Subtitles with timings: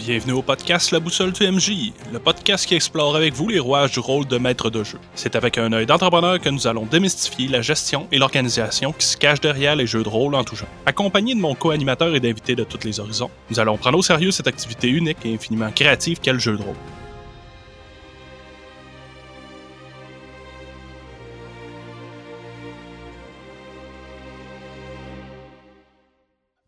[0.00, 3.92] Bienvenue au podcast La Boussole du MJ, le podcast qui explore avec vous les rouages
[3.92, 4.98] du rôle de maître de jeu.
[5.14, 9.18] C'est avec un œil d'entrepreneur que nous allons démystifier la gestion et l'organisation qui se
[9.18, 10.70] cachent derrière les jeux de rôle en tout genre.
[10.86, 14.30] Accompagné de mon co-animateur et d'invités de tous les horizons, nous allons prendre au sérieux
[14.30, 16.76] cette activité unique et infiniment créative qu'est le jeu de rôle.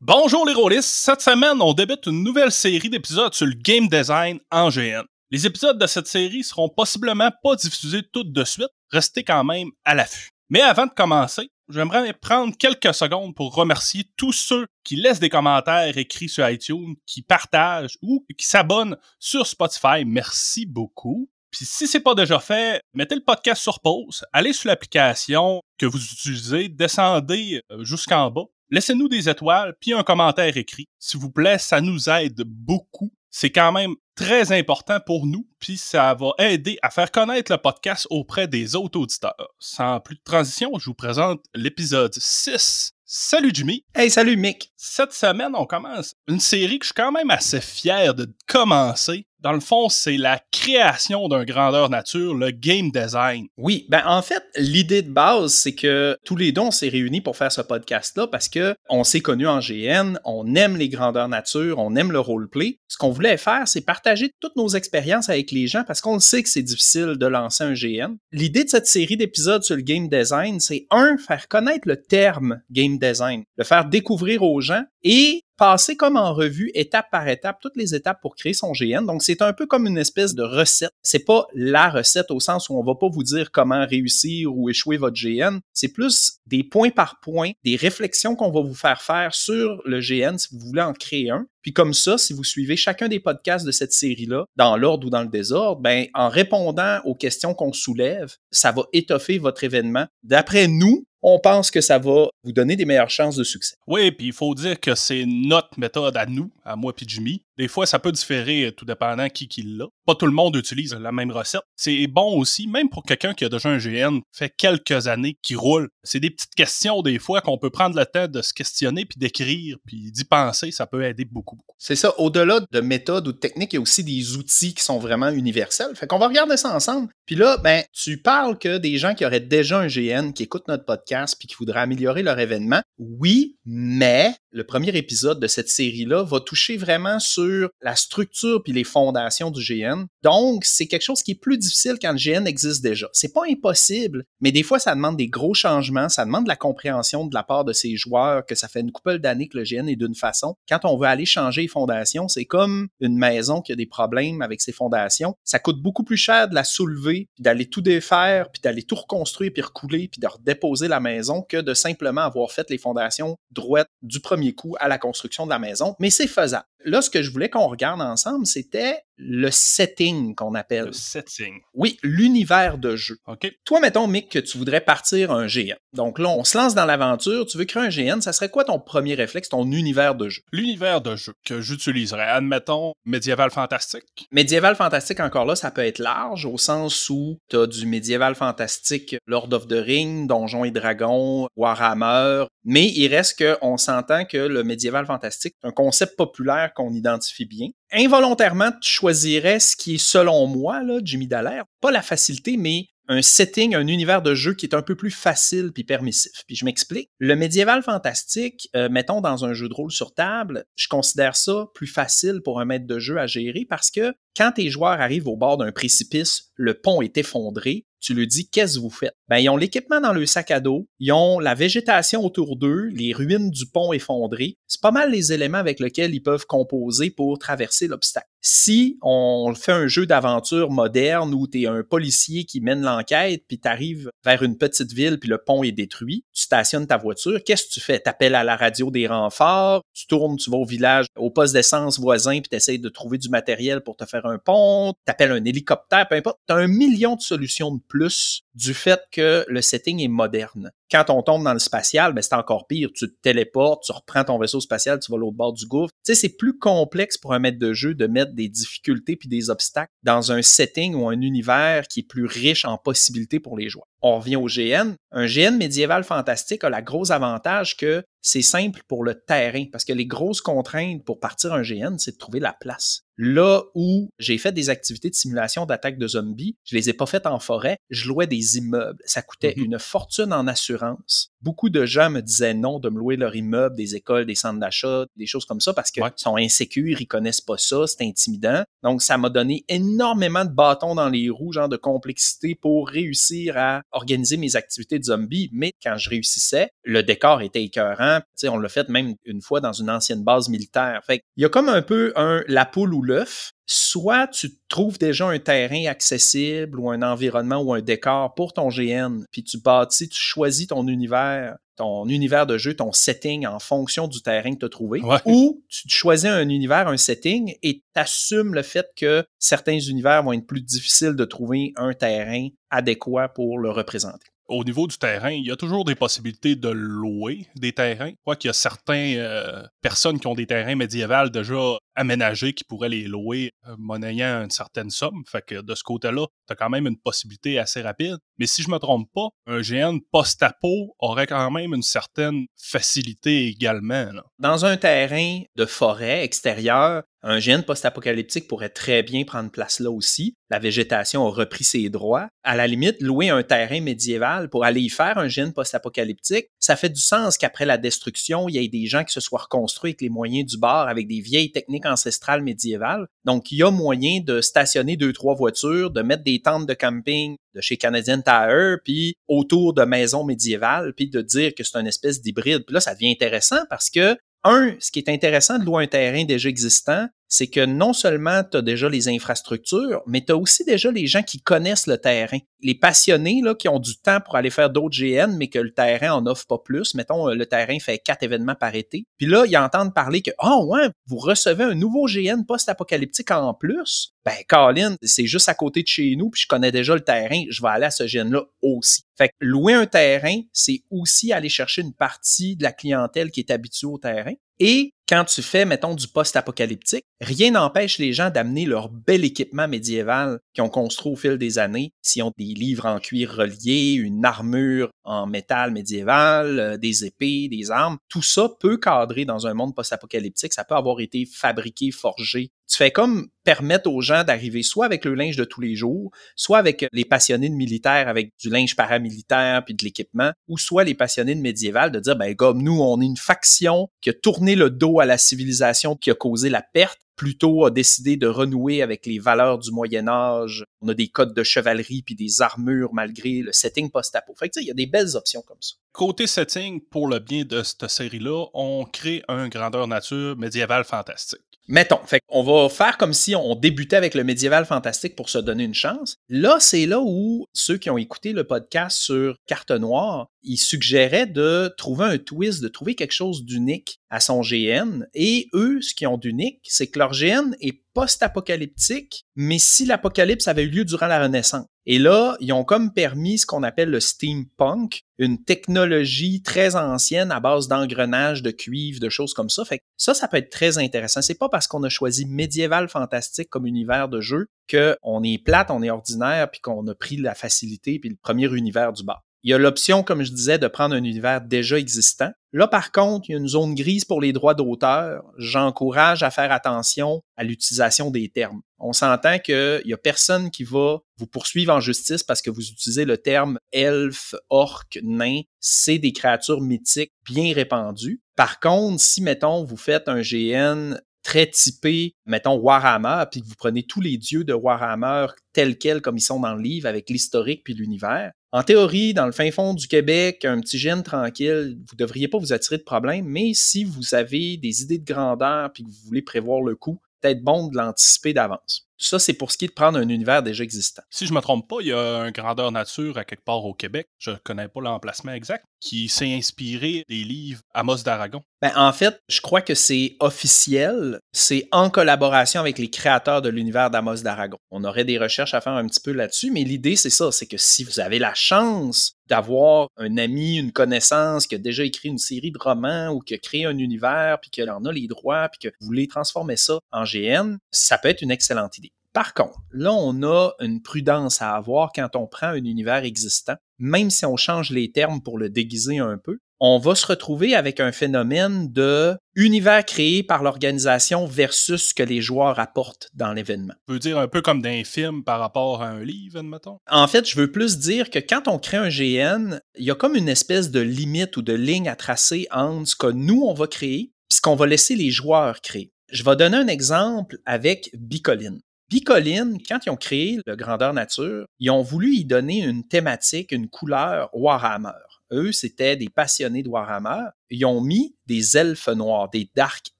[0.04, 4.40] Bonjour les rôlistes, cette semaine on débute une nouvelle série d'épisodes sur le game design
[4.50, 5.04] en GN.
[5.30, 9.68] Les épisodes de cette série seront possiblement pas diffusés tout de suite, restez quand même
[9.84, 10.30] à l'affût.
[10.50, 15.28] Mais avant de commencer, j'aimerais prendre quelques secondes pour remercier tous ceux qui laissent des
[15.28, 20.04] commentaires écrits sur iTunes, qui partagent ou qui s'abonnent sur Spotify.
[20.04, 21.30] Merci beaucoup.
[21.52, 25.86] Puis si c'est pas déjà fait, mettez le podcast sur pause, allez sur l'application que
[25.86, 30.88] vous utilisez, descendez euh, jusqu'en bas, laissez-nous des étoiles puis un commentaire écrit.
[30.98, 33.12] S'il vous plaît, ça nous aide beaucoup.
[33.30, 37.58] C'est quand même très important pour nous, puis ça va aider à faire connaître le
[37.58, 39.54] podcast auprès des autres auditeurs.
[39.58, 42.92] Sans plus de transition, je vous présente l'épisode 6.
[43.04, 43.84] Salut Jimmy.
[43.94, 44.72] Hey, salut Mick.
[44.76, 49.26] Cette semaine, on commence une série que je suis quand même assez fier de commencer
[49.42, 53.46] dans le fond, c'est la création d'un grandeur nature, le game design.
[53.56, 57.20] Oui, ben en fait, l'idée de base, c'est que tous les deux, on s'est réunis
[57.20, 61.28] pour faire ce podcast-là parce que on s'est connus en GN, on aime les grandeurs
[61.28, 62.78] nature, on aime le roleplay.
[62.86, 66.42] Ce qu'on voulait faire, c'est partager toutes nos expériences avec les gens parce qu'on sait
[66.42, 68.16] que c'est difficile de lancer un GN.
[68.30, 72.60] L'idée de cette série d'épisodes sur le game design, c'est un, faire connaître le terme
[72.70, 77.58] game design, le faire découvrir aux gens et passer comme en revue étape par étape
[77.60, 79.06] toutes les étapes pour créer son GN.
[79.06, 80.90] Donc c'est un peu comme une espèce de recette.
[81.04, 84.68] C'est pas la recette au sens où on va pas vous dire comment réussir ou
[84.68, 85.60] échouer votre GN.
[85.72, 90.00] C'est plus des points par point, des réflexions qu'on va vous faire faire sur le
[90.00, 91.46] GN si vous voulez en créer un.
[91.62, 95.10] Puis comme ça, si vous suivez chacun des podcasts de cette série-là, dans l'ordre ou
[95.10, 100.06] dans le désordre, ben en répondant aux questions qu'on soulève, ça va étoffer votre événement.
[100.24, 103.76] D'après nous, on pense que ça va vous donner des meilleures chances de succès.
[103.86, 107.42] Oui, puis il faut dire que c'est notre méthode à nous, à moi puis Jimmy.
[107.58, 109.86] Des fois, ça peut différer euh, tout dépendant qui qui l'a.
[110.06, 111.62] Pas tout le monde utilise la même recette.
[111.76, 115.54] C'est bon aussi, même pour quelqu'un qui a déjà un GN, fait quelques années, qui
[115.54, 115.88] roule.
[116.02, 119.18] C'est des petites questions des fois qu'on peut prendre le temps de se questionner puis
[119.18, 120.70] d'écrire puis d'y penser.
[120.70, 121.74] Ça peut aider beaucoup, beaucoup.
[121.78, 122.18] C'est ça.
[122.18, 125.30] Au-delà de méthodes ou de techniques, il y a aussi des outils qui sont vraiment
[125.30, 125.94] universels.
[125.94, 127.08] Fait qu'on va regarder ça ensemble.
[127.26, 130.68] Puis là, ben, tu parles que des gens qui auraient déjà un GN, qui écoutent
[130.68, 132.82] notre podcast puis qui voudraient améliorer leur événement.
[132.98, 138.72] Oui, mais le premier épisode de cette série-là va toucher vraiment sur la structure puis
[138.72, 140.04] les fondations du GN.
[140.22, 143.08] Donc, c'est quelque chose qui est plus difficile quand le GN existe déjà.
[143.12, 146.56] C'est pas impossible, mais des fois, ça demande des gros changements, ça demande de la
[146.56, 149.64] compréhension de la part de ces joueurs que ça fait une couple d'années que le
[149.64, 150.56] GN est d'une façon.
[150.68, 154.42] Quand on veut aller changer les fondations, c'est comme une maison qui a des problèmes
[154.42, 155.34] avec ses fondations.
[155.44, 158.96] Ça coûte beaucoup plus cher de la soulever, puis d'aller tout défaire, puis d'aller tout
[158.96, 163.36] reconstruire, puis recouler, puis de redéposer la maison que de simplement avoir fait les fondations
[163.50, 165.94] droites du premier coup à la construction de la maison.
[165.98, 166.66] Mais c'est faisable.
[166.84, 170.86] Là, ce que je voulais qu'on regarde ensemble, c'était le setting qu'on appelle.
[170.86, 171.60] Le setting.
[171.74, 173.18] Oui, l'univers de jeu.
[173.26, 173.52] OK.
[173.64, 175.76] Toi, mettons, Mick, que tu voudrais partir un GN.
[175.92, 177.46] Donc là, on se lance dans l'aventure.
[177.46, 178.20] Tu veux créer un GN.
[178.20, 180.42] Ça serait quoi ton premier réflexe, ton univers de jeu?
[180.52, 184.28] L'univers de jeu que j'utiliserais, admettons, médiéval fantastique.
[184.32, 188.34] Médiéval fantastique, encore là, ça peut être large au sens où tu as du médiéval
[188.34, 192.46] fantastique, Lord of the Ring, Donjons et Dragons, Warhammer.
[192.64, 197.46] Mais il reste qu'on s'entend que le médiéval fantastique, c'est un concept populaire qu'on identifie
[197.46, 202.56] bien involontairement, tu choisirais ce qui est, selon moi, là, Jimmy Dallaire, pas la facilité,
[202.56, 206.32] mais un setting, un univers de jeu qui est un peu plus facile puis permissif.
[206.46, 207.10] Puis je m'explique.
[207.18, 211.66] Le médiéval fantastique, euh, mettons dans un jeu de rôle sur table, je considère ça
[211.74, 215.28] plus facile pour un maître de jeu à gérer parce que quand tes joueurs arrivent
[215.28, 219.14] au bord d'un précipice, le pont est effondré, tu lui dis qu'est-ce que vous faites?
[219.28, 222.88] Ben, ils ont l'équipement dans le sac à dos, ils ont la végétation autour d'eux,
[222.92, 224.58] les ruines du pont effondré.
[224.66, 228.31] C'est pas mal les éléments avec lesquels ils peuvent composer pour traverser l'obstacle.
[228.44, 233.44] Si on fait un jeu d'aventure moderne où tu es un policier qui mène l'enquête,
[233.46, 236.96] puis tu arrives vers une petite ville, puis le pont est détruit, tu stationnes ta
[236.96, 238.02] voiture, qu'est-ce que tu fais?
[238.02, 241.54] Tu appelles à la radio des renforts, tu tournes, tu vas au village, au poste
[241.54, 245.10] d'essence voisin, puis tu essaies de trouver du matériel pour te faire un pont, tu
[245.12, 246.38] appelles un hélicoptère, peu importe.
[246.48, 250.72] Tu as un million de solutions de plus du fait que le setting est moderne.
[250.90, 252.90] Quand on tombe dans le spatial, ben c'est encore pire.
[252.94, 255.92] Tu te téléportes, tu reprends ton vaisseau spatial, tu vas l'autre bord du gouffre.
[256.04, 259.28] Tu sais, c'est plus complexe pour un maître de jeu de mettre des difficultés puis
[259.28, 263.56] des obstacles dans un setting ou un univers qui est plus riche en possibilités pour
[263.56, 263.86] les joueurs.
[264.02, 264.94] On revient au GN.
[265.12, 269.84] Un GN médiéval fantastique a la grosse avantage que c'est simple pour le terrain parce
[269.84, 273.02] que les grosses contraintes pour partir un GN, c'est de trouver la place.
[273.16, 277.06] Là où j'ai fait des activités de simulation d'attaque de zombies, je les ai pas
[277.06, 279.02] faites en forêt, je louais des immeubles.
[279.04, 279.64] Ça coûtait mhm.
[279.64, 281.31] une fortune en assurance.
[281.42, 284.60] Beaucoup de gens me disaient non de me louer leur immeuble, des écoles, des centres
[284.60, 288.62] d'achat, des choses comme ça parce qu'ils sont insécures, ils connaissent pas ça, c'est intimidant.
[288.82, 293.56] Donc ça m'a donné énormément de bâtons dans les roues, genre de complexité pour réussir
[293.56, 295.50] à organiser mes activités de zombies.
[295.52, 298.20] Mais quand je réussissais, le décor était écœurant.
[298.36, 301.00] sais, on l'a fait même une fois dans une ancienne base militaire.
[301.04, 304.98] Fait il y a comme un peu un la poule ou l'œuf soit tu trouves
[304.98, 309.58] déjà un terrain accessible ou un environnement ou un décor pour ton GN, puis tu
[309.58, 314.54] bâtis, tu choisis ton univers, ton univers de jeu, ton setting en fonction du terrain
[314.54, 318.86] que tu as trouvé, ou tu choisis un univers, un setting et t'assumes le fait
[318.96, 324.32] que certains univers vont être plus difficiles de trouver un terrain adéquat pour le représenter
[324.52, 328.10] au niveau du terrain, il y a toujours des possibilités de louer des terrains.
[328.10, 332.52] Je crois qu'il y a certaines euh, personnes qui ont des terrains médiévaux déjà aménagés
[332.52, 335.22] qui pourraient les louer euh, monnayant une certaine somme.
[335.26, 338.16] Fait que de ce côté-là, tu as quand même une possibilité assez rapide.
[338.38, 343.46] Mais si je me trompe pas, un GN post-apo aurait quand même une certaine facilité
[343.46, 344.10] également.
[344.38, 349.90] Dans un terrain de forêt extérieur, un GN post-apocalyptique pourrait très bien prendre place là
[349.90, 350.34] aussi.
[350.50, 352.28] La végétation a repris ses droits.
[352.42, 356.74] À la limite, louer un terrain médiéval pour aller y faire un GN post-apocalyptique, ça
[356.74, 359.90] fait du sens qu'après la destruction, il y ait des gens qui se soient reconstruits
[359.90, 363.06] avec les moyens du bord, avec des vieilles techniques ancestrales médiévales.
[363.24, 366.74] Donc, il y a moyen de stationner deux, trois voitures, de mettre des tentes de
[366.74, 371.78] camping de chez Canadian Tire, puis autour de maisons médiévales, puis de dire que c'est
[371.78, 372.64] une espèce d'hybride.
[372.66, 375.86] Puis là, ça devient intéressant parce que un, ce qui est intéressant de louer un
[375.86, 380.36] terrain déjà existant, c'est que non seulement tu as déjà les infrastructures, mais tu as
[380.36, 382.36] aussi déjà les gens qui connaissent le terrain.
[382.60, 385.72] Les passionnés là, qui ont du temps pour aller faire d'autres GN, mais que le
[385.72, 386.94] terrain en offre pas plus.
[386.94, 389.06] Mettons, euh, le terrain fait quatre événements par été.
[389.16, 393.54] Puis là, ils entendent parler que Oh ouais, vous recevez un nouveau GN post-apocalyptique en
[393.54, 394.12] plus.
[394.26, 397.44] Ben, Colin, c'est juste à côté de chez nous, puis je connais déjà le terrain,
[397.48, 399.04] je vais aller à ce GN-là aussi.
[399.16, 403.40] Fait que louer un terrain, c'est aussi aller chercher une partie de la clientèle qui
[403.40, 404.34] est habituée au terrain.
[404.58, 409.68] Et quand tu fais, mettons, du post-apocalyptique, rien n'empêche les gens d'amener leur bel équipement
[409.68, 411.92] médiéval qu'ils ont construit au fil des années.
[412.00, 417.48] S'ils ont des livres en cuir reliés, une armure en métal médiéval, euh, des épées,
[417.50, 420.54] des armes, tout ça peut cadrer dans un monde post-apocalyptique.
[420.54, 422.50] Ça peut avoir été fabriqué, forgé.
[422.72, 426.10] Tu fais comme permettre aux gens d'arriver soit avec le linge de tous les jours,
[426.36, 430.82] soit avec les passionnés de militaire avec du linge paramilitaire puis de l'équipement, ou soit
[430.82, 434.14] les passionnés de médiéval de dire, ben, comme nous, on est une faction qui a
[434.14, 438.26] tourné le dos à la civilisation qui a causé la perte, plutôt a décidé de
[438.26, 440.64] renouer avec les valeurs du Moyen Âge.
[440.80, 444.34] On a des codes de chevalerie puis des armures malgré le setting post-apo.
[444.34, 445.74] Fait que il y a des belles options comme ça.
[445.92, 451.51] Côté setting, pour le bien de cette série-là, on crée un grandeur nature médiéval fantastique.
[451.68, 455.38] Mettons, fait on va faire comme si on débutait avec le médiéval fantastique pour se
[455.38, 456.16] donner une chance.
[456.28, 461.26] Là, c'est là où ceux qui ont écouté le podcast sur Carte Noire, ils suggéraient
[461.26, 465.04] de trouver un twist, de trouver quelque chose d'unique à son GN.
[465.14, 470.48] Et eux, ce qu'ils ont d'unique, c'est que leur GN est post-apocalyptique, mais si l'apocalypse
[470.48, 471.66] avait eu lieu durant la Renaissance.
[471.84, 477.32] Et là, ils ont comme permis ce qu'on appelle le steampunk, une technologie très ancienne
[477.32, 479.64] à base d'engrenages, de cuivre, de choses comme ça.
[479.64, 481.22] Fait que ça, ça peut être très intéressant.
[481.22, 485.70] C'est pas parce qu'on a choisi médiéval fantastique comme univers de jeu qu'on est plate,
[485.70, 489.22] on est ordinaire, puis qu'on a pris la facilité puis le premier univers du bas.
[489.44, 492.30] Il y a l'option, comme je disais, de prendre un univers déjà existant.
[492.52, 495.24] Là, par contre, il y a une zone grise pour les droits d'auteur.
[495.38, 498.60] J'encourage à faire attention à l'utilisation des termes.
[498.78, 502.68] On s'entend qu'il y a personne qui va vous poursuivre en justice parce que vous
[502.68, 505.40] utilisez le terme elfe, orc, nain.
[505.60, 508.20] C'est des créatures mythiques bien répandues.
[508.36, 513.54] Par contre, si, mettons, vous faites un GN très typé, mettons, Warhammer, puis que vous
[513.56, 517.08] prenez tous les dieux de Warhammer tels quels comme ils sont dans le livre avec
[517.10, 518.32] l'historique puis l'univers.
[518.52, 522.38] En théorie, dans le fin fond du Québec, un petit gène tranquille, vous devriez pas
[522.38, 526.06] vous attirer de problème, mais si vous avez des idées de grandeur puis que vous
[526.06, 528.88] voulez prévoir le coup, peut-être bon de l'anticiper d'avance.
[529.02, 531.02] Ça, c'est pour ce qui est de prendre un univers déjà existant.
[531.10, 533.74] Si je me trompe pas, il y a un grandeur nature à quelque part au
[533.74, 538.42] Québec, je connais pas l'emplacement exact, qui s'est inspiré des livres Amos d'Aragon.
[538.60, 541.18] Ben, en fait, je crois que c'est officiel.
[541.32, 544.58] C'est en collaboration avec les créateurs de l'univers d'Amos d'Aragon.
[544.70, 547.46] On aurait des recherches à faire un petit peu là-dessus, mais l'idée, c'est ça, c'est
[547.46, 552.10] que si vous avez la chance d'avoir un ami, une connaissance qui a déjà écrit
[552.10, 555.06] une série de romans ou qui a créé un univers, puis qu'il en a les
[555.06, 558.92] droits, puis que vous voulez transformer ça en GN, ça peut être une excellente idée.
[559.14, 563.56] Par contre, là, on a une prudence à avoir quand on prend un univers existant,
[563.78, 566.38] même si on change les termes pour le déguiser un peu.
[566.64, 572.04] On va se retrouver avec un phénomène de univers créé par l'organisation versus ce que
[572.04, 573.74] les joueurs apportent dans l'événement.
[573.88, 576.78] Tu veux dire un peu comme d'un film par rapport à un livre, admettons?
[576.88, 579.96] En fait, je veux plus dire que quand on crée un GN, il y a
[579.96, 583.54] comme une espèce de limite ou de ligne à tracer entre ce que nous, on
[583.54, 585.92] va créer et ce qu'on va laisser les joueurs créer.
[586.12, 588.60] Je vais donner un exemple avec Bicoline.
[588.88, 593.50] Bicoline, quand ils ont créé le Grandeur Nature, ils ont voulu y donner une thématique,
[593.50, 594.92] une couleur Warhammer.
[595.32, 597.30] Eux, c'était des passionnés de Warhammer.
[597.50, 599.86] Ils ont mis des elfes noirs, des Dark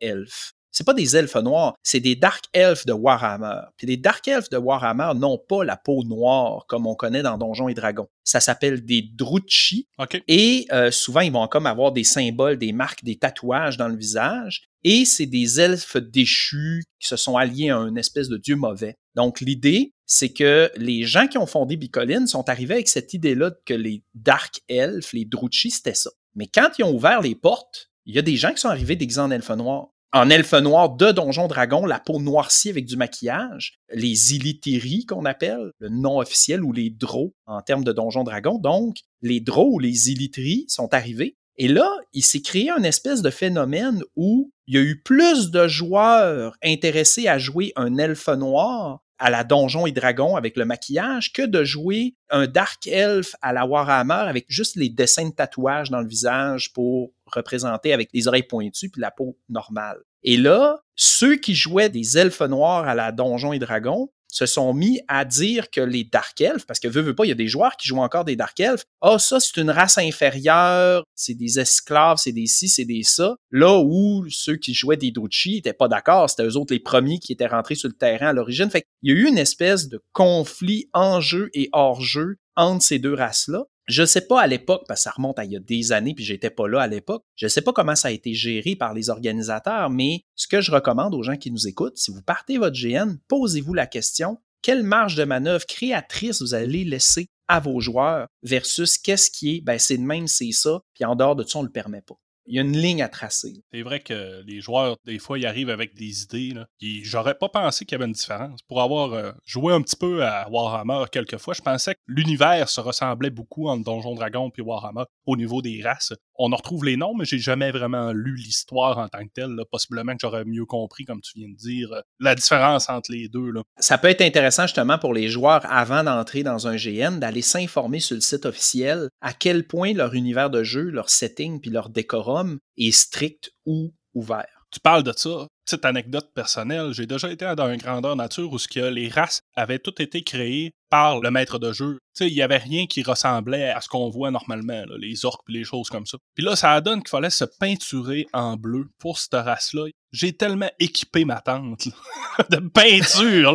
[0.01, 0.53] Elves.
[0.73, 3.61] C'est pas des elfes noirs, c'est des Dark Elves de Warhammer.
[3.77, 7.37] Puis les Dark Elves de Warhammer n'ont pas la peau noire comme on connaît dans
[7.37, 8.09] Donjons et Dragons.
[8.25, 9.87] Ça s'appelle des Druchis.
[10.29, 13.97] Et euh, souvent, ils vont comme avoir des symboles, des marques, des tatouages dans le
[13.97, 14.63] visage.
[14.83, 18.97] Et c'est des elfes déchus qui se sont alliés à une espèce de dieu mauvais.
[19.15, 23.53] Donc l'idée, c'est que les gens qui ont fondé Bicoline sont arrivés avec cette idée-là
[23.65, 26.11] que les Dark Elves, les Druchis, c'était ça.
[26.35, 28.97] Mais quand ils ont ouvert les portes, il y a des gens qui sont arrivés
[28.97, 29.92] déguisés en elfes noirs.
[30.15, 35.25] En elfe noir de Donjon Dragon, la peau noircie avec du maquillage, les Illitiri qu'on
[35.25, 38.59] appelle, le nom officiel, ou les Dros en termes de Donjon Dragon.
[38.59, 43.23] Donc, les Dros ou les Illitiri sont arrivés et là, il s'est créé un espèce
[43.23, 48.29] de phénomène où il y a eu plus de joueurs intéressés à jouer un elfe
[48.29, 53.37] noir à la Donjon et Dragon avec le maquillage que de jouer un Dark Elf
[53.41, 58.09] à la Warhammer avec juste les dessins de tatouage dans le visage pour représenter avec
[58.13, 59.99] les oreilles pointues puis la peau normale.
[60.25, 64.73] Et là, ceux qui jouaient des elfes noirs à la Donjon et Dragon se sont
[64.73, 67.37] mis à dire que les Dark Elves, parce que veut, veut pas, il y a
[67.37, 71.35] des joueurs qui jouent encore des Dark Elves, ah, ça, c'est une race inférieure, c'est
[71.35, 73.37] des esclaves, c'est des ci, c'est des ça.
[73.51, 77.19] Là où ceux qui jouaient des Druchis étaient pas d'accord, c'était eux autres les premiers
[77.19, 78.71] qui étaient rentrés sur le terrain à l'origine.
[78.71, 82.83] Fait qu'il y a eu une espèce de conflit en jeu et hors jeu entre
[82.83, 83.65] ces deux races-là.
[83.93, 85.93] Je ne sais pas à l'époque, parce que ça remonte à il y a des
[85.93, 87.25] années, puis j'étais pas là à l'époque.
[87.37, 90.63] Je ne sais pas comment ça a été géré par les organisateurs, mais ce que
[90.63, 94.39] je recommande aux gens qui nous écoutent, si vous partez votre GN, posez-vous la question
[94.63, 99.61] quelle marge de manœuvre créatrice vous allez laisser à vos joueurs versus qu'est-ce qui est,
[99.61, 102.01] ben c'est de même, c'est ça, puis en dehors de ça, on ne le permet
[102.01, 102.15] pas
[102.47, 103.53] il y a une ligne à tracer.
[103.73, 106.55] C'est vrai que les joueurs, des fois, ils arrivent avec des idées.
[107.03, 108.61] J'aurais pas pensé qu'il y avait une différence.
[108.69, 112.69] Pour avoir euh, joué un petit peu à Warhammer quelques fois, je pensais que l'univers
[112.69, 116.13] se ressemblait beaucoup entre Donjon Dragon et Warhammer au niveau des races.
[116.37, 119.57] On en retrouve les noms, mais j'ai jamais vraiment lu l'histoire en tant que telle.
[119.71, 123.29] Possiblement que j'aurais mieux compris, comme tu viens de dire, euh, la différence entre les
[123.29, 123.51] deux.
[123.51, 123.63] Là.
[123.79, 128.01] Ça peut être intéressant justement pour les joueurs avant d'entrer dans un GN d'aller s'informer
[128.01, 131.89] sur le site officiel à quel point leur univers de jeu, leur setting puis leur
[131.89, 132.32] décorum
[132.77, 134.63] est strict ou ouvert.
[134.73, 135.47] Tu parles de ça.
[135.67, 139.43] Petite anecdote personnelle, j'ai déjà été dans une grandeur nature où ce que les races
[139.55, 141.99] avaient toutes été créées par le maître de jeu.
[142.21, 145.65] il n'y avait rien qui ressemblait à ce qu'on voit normalement, les orques et les
[145.65, 146.19] choses comme ça.
[146.35, 149.87] Puis là, ça donne qu'il fallait se peinturer en bleu pour cette race-là.
[150.11, 151.89] J'ai tellement équipé ma tente
[152.51, 153.55] de peinture.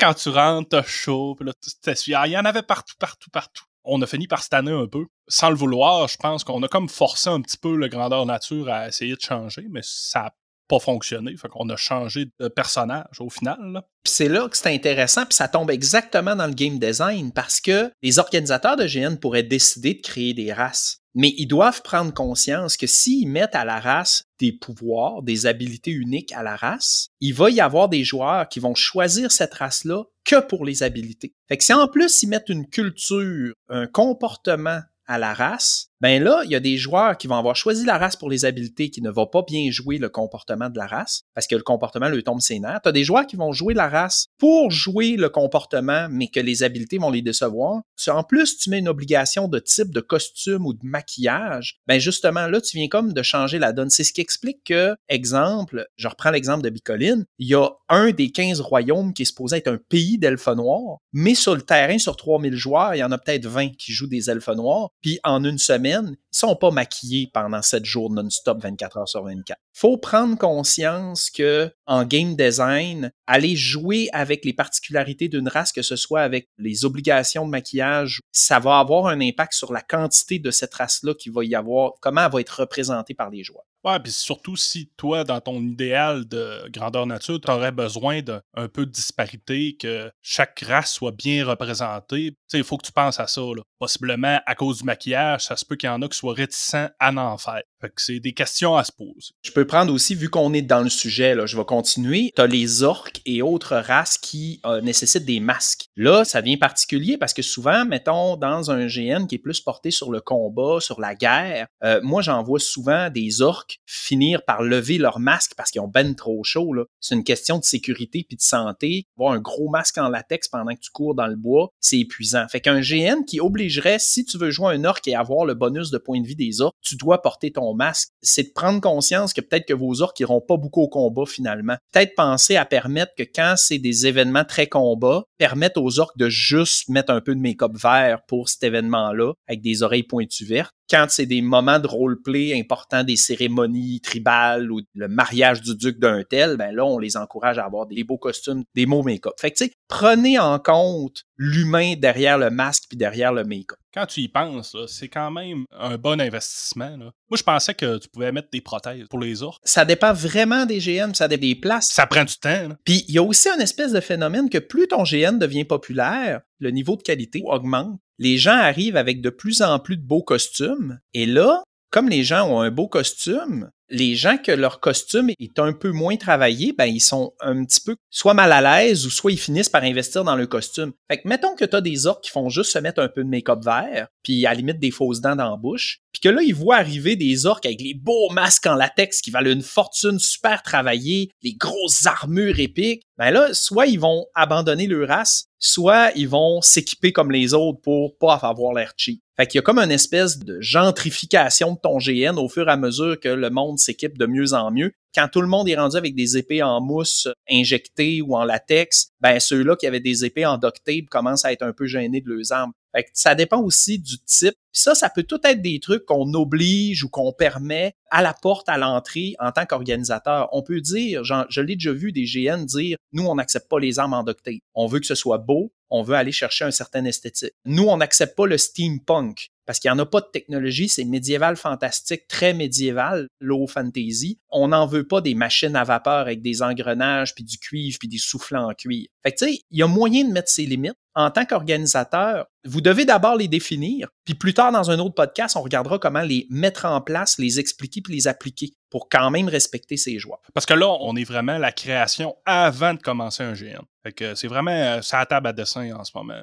[0.00, 1.52] quand tu rentres, t'as chaud, là,
[1.86, 5.06] il y en avait partout, partout, partout on a fini par tanner un peu.
[5.28, 8.68] Sans le vouloir, je pense qu'on a comme forcé un petit peu le grandeur nature
[8.68, 10.34] à essayer de changer, mais ça n'a
[10.68, 11.36] pas fonctionné.
[11.36, 13.82] Fait qu'on a changé de personnage au final.
[14.04, 17.90] c'est là que c'est intéressant, puis ça tombe exactement dans le game design parce que
[18.02, 21.03] les organisateurs de GN pourraient décider de créer des races.
[21.14, 25.92] Mais ils doivent prendre conscience que s'ils mettent à la race des pouvoirs, des habilités
[25.92, 30.04] uniques à la race, il va y avoir des joueurs qui vont choisir cette race-là
[30.24, 31.34] que pour les habilités.
[31.48, 36.22] Fait que si en plus ils mettent une culture, un comportement à la race, ben
[36.22, 38.90] là, il y a des joueurs qui vont avoir choisi la race pour les habiletés
[38.90, 42.10] qui ne vont pas bien jouer le comportement de la race parce que le comportement
[42.10, 42.80] lui tombe ses nerfs.
[42.82, 46.40] Tu as des joueurs qui vont jouer la race pour jouer le comportement, mais que
[46.40, 47.80] les habiletés vont les décevoir.
[48.08, 52.48] En plus tu mets une obligation de type de costume ou de maquillage, ben justement
[52.48, 53.88] là, tu viens comme de changer la donne.
[53.88, 58.10] C'est ce qui explique que, exemple, je reprends l'exemple de Bicoline, il y a un
[58.10, 61.96] des 15 royaumes qui est supposé être un pays d'elfes noirs, mais sur le terrain,
[61.96, 65.18] sur 3000 joueurs, il y en a peut-être 20 qui jouent des elfes noirs, puis
[65.24, 69.58] en une semaine, ils sont pas maquillés pendant 7 jours non-stop, 24 heures sur 24.
[69.72, 75.82] Faut prendre conscience que en game design, aller jouer avec les particularités d'une race, que
[75.82, 80.38] ce soit avec les obligations de maquillage, ça va avoir un impact sur la quantité
[80.38, 83.64] de cette race-là qui va y avoir, comment elle va être représentée par les joueurs.
[83.84, 88.68] Ouais, puis surtout si toi, dans ton idéal de grandeur nature, tu aurais besoin d'un
[88.72, 93.26] peu de disparité, que chaque race soit bien représentée, il faut que tu penses à
[93.26, 93.40] ça.
[93.40, 93.62] Là.
[93.78, 96.88] Possiblement, à cause du maquillage, ça se peut qu'il y en a qui soient réticents
[96.98, 97.62] à en faire.
[97.96, 99.32] C'est des questions à se poser.
[99.42, 102.32] Je peux prendre aussi, vu qu'on est dans le sujet, là, je vais continuer.
[102.34, 105.88] Tu as les orques et autres races qui euh, nécessitent des masques.
[105.96, 109.90] Là, ça devient particulier parce que souvent, mettons, dans un GN qui est plus porté
[109.90, 114.62] sur le combat, sur la guerre, euh, moi, j'en vois souvent des orques finir par
[114.62, 116.74] lever leur masque parce qu'ils ont ben trop chaud.
[117.00, 119.06] C'est une question de sécurité puis de santé.
[119.18, 122.46] Avoir un gros masque en latex pendant que tu cours dans le bois, c'est épuisant.
[122.48, 125.90] Fait qu'un GN qui obligerait, si tu veux jouer un orc et avoir le bonus
[125.90, 128.08] de point de vie des orques, tu dois porter ton masque.
[128.22, 131.76] C'est de prendre conscience que peut-être que vos orques iront pas beaucoup au combat finalement.
[131.92, 136.28] Peut-être penser à permettre que quand c'est des événements très combats, permettre aux orques de
[136.28, 140.72] juste mettre un peu de make-up vert pour cet événement-là, avec des oreilles pointues vertes.
[140.90, 143.63] Quand c'est des moments de roleplay importants, des cérémonies
[144.02, 147.86] tribales ou le mariage du duc d'un tel, ben là, on les encourage à avoir
[147.86, 149.34] des beaux costumes, des beaux make-up.
[149.38, 153.78] Fait que, tu sais, prenez en compte l'humain derrière le masque puis derrière le make-up.
[153.92, 156.96] Quand tu y penses, c'est quand même un bon investissement.
[156.96, 159.62] Moi, je pensais que tu pouvais mettre des prothèses pour les orques.
[159.64, 161.86] Ça dépend vraiment des GN, ça dépend des places.
[161.92, 162.70] Ça prend du temps.
[162.84, 166.40] Puis il y a aussi un espèce de phénomène que plus ton GN devient populaire,
[166.58, 168.00] le niveau de qualité augmente.
[168.18, 170.98] Les gens arrivent avec de plus en plus de beaux costumes.
[171.12, 171.62] Et là,
[171.94, 175.92] comme les gens ont un beau costume, les gens que leur costume est un peu
[175.92, 179.38] moins travaillé, ben ils sont un petit peu soit mal à l'aise ou soit ils
[179.38, 180.92] finissent par investir dans le costume.
[181.08, 183.22] Fait que mettons que tu as des orques qui font juste se mettre un peu
[183.22, 186.28] de make-up vert, puis à la limite des fausses dents dans la bouche, puis que
[186.30, 189.62] là ils voient arriver des orques avec les beaux masques en latex qui valent une
[189.62, 195.44] fortune super travaillée, les grosses armures épiques, ben là soit ils vont abandonner leur race,
[195.58, 199.20] soit ils vont s'équiper comme les autres pour pas avoir l'air cheap.
[199.36, 202.72] Fait qu'il y a comme une espèce de gentrification de ton GN au fur et
[202.72, 204.92] à mesure que le monde s'équipe de mieux en mieux.
[205.14, 209.08] Quand tout le monde est rendu avec des épées en mousse injectées ou en latex,
[209.20, 212.28] ben ceux-là qui avaient des épées en duct commencent à être un peu gênés de
[212.28, 212.72] leurs armes.
[213.12, 214.54] Ça dépend aussi du type.
[214.72, 218.68] Ça, ça peut tout être des trucs qu'on oblige ou qu'on permet à la porte,
[218.68, 220.48] à l'entrée en tant qu'organisateur.
[220.52, 223.98] On peut dire, je l'ai déjà vu des GN dire, nous, on n'accepte pas les
[223.98, 224.54] armes en duct tape.
[224.74, 227.52] On veut que ce soit beau, on veut aller chercher un certain esthétique.
[227.64, 231.04] Nous, on n'accepte pas le steampunk parce qu'il n'y en a pas de technologie, c'est
[231.04, 234.38] médiéval fantastique, très médiéval, low fantasy.
[234.50, 238.08] On n'en veut pas des machines à vapeur avec des engrenages, puis du cuivre, puis
[238.08, 239.08] des soufflants en cuivre.
[239.22, 240.94] Fait que tu sais, il y a moyen de mettre ses limites.
[241.16, 245.54] En tant qu'organisateur, vous devez d'abord les définir, puis plus tard dans un autre podcast,
[245.56, 249.48] on regardera comment les mettre en place, les expliquer, puis les appliquer pour quand même
[249.48, 250.40] respecter ses joies.
[250.54, 253.84] Parce que là, on est vraiment la création avant de commencer un GN.
[254.02, 256.42] Fait que c'est vraiment ça euh, table à dessin en ce moment.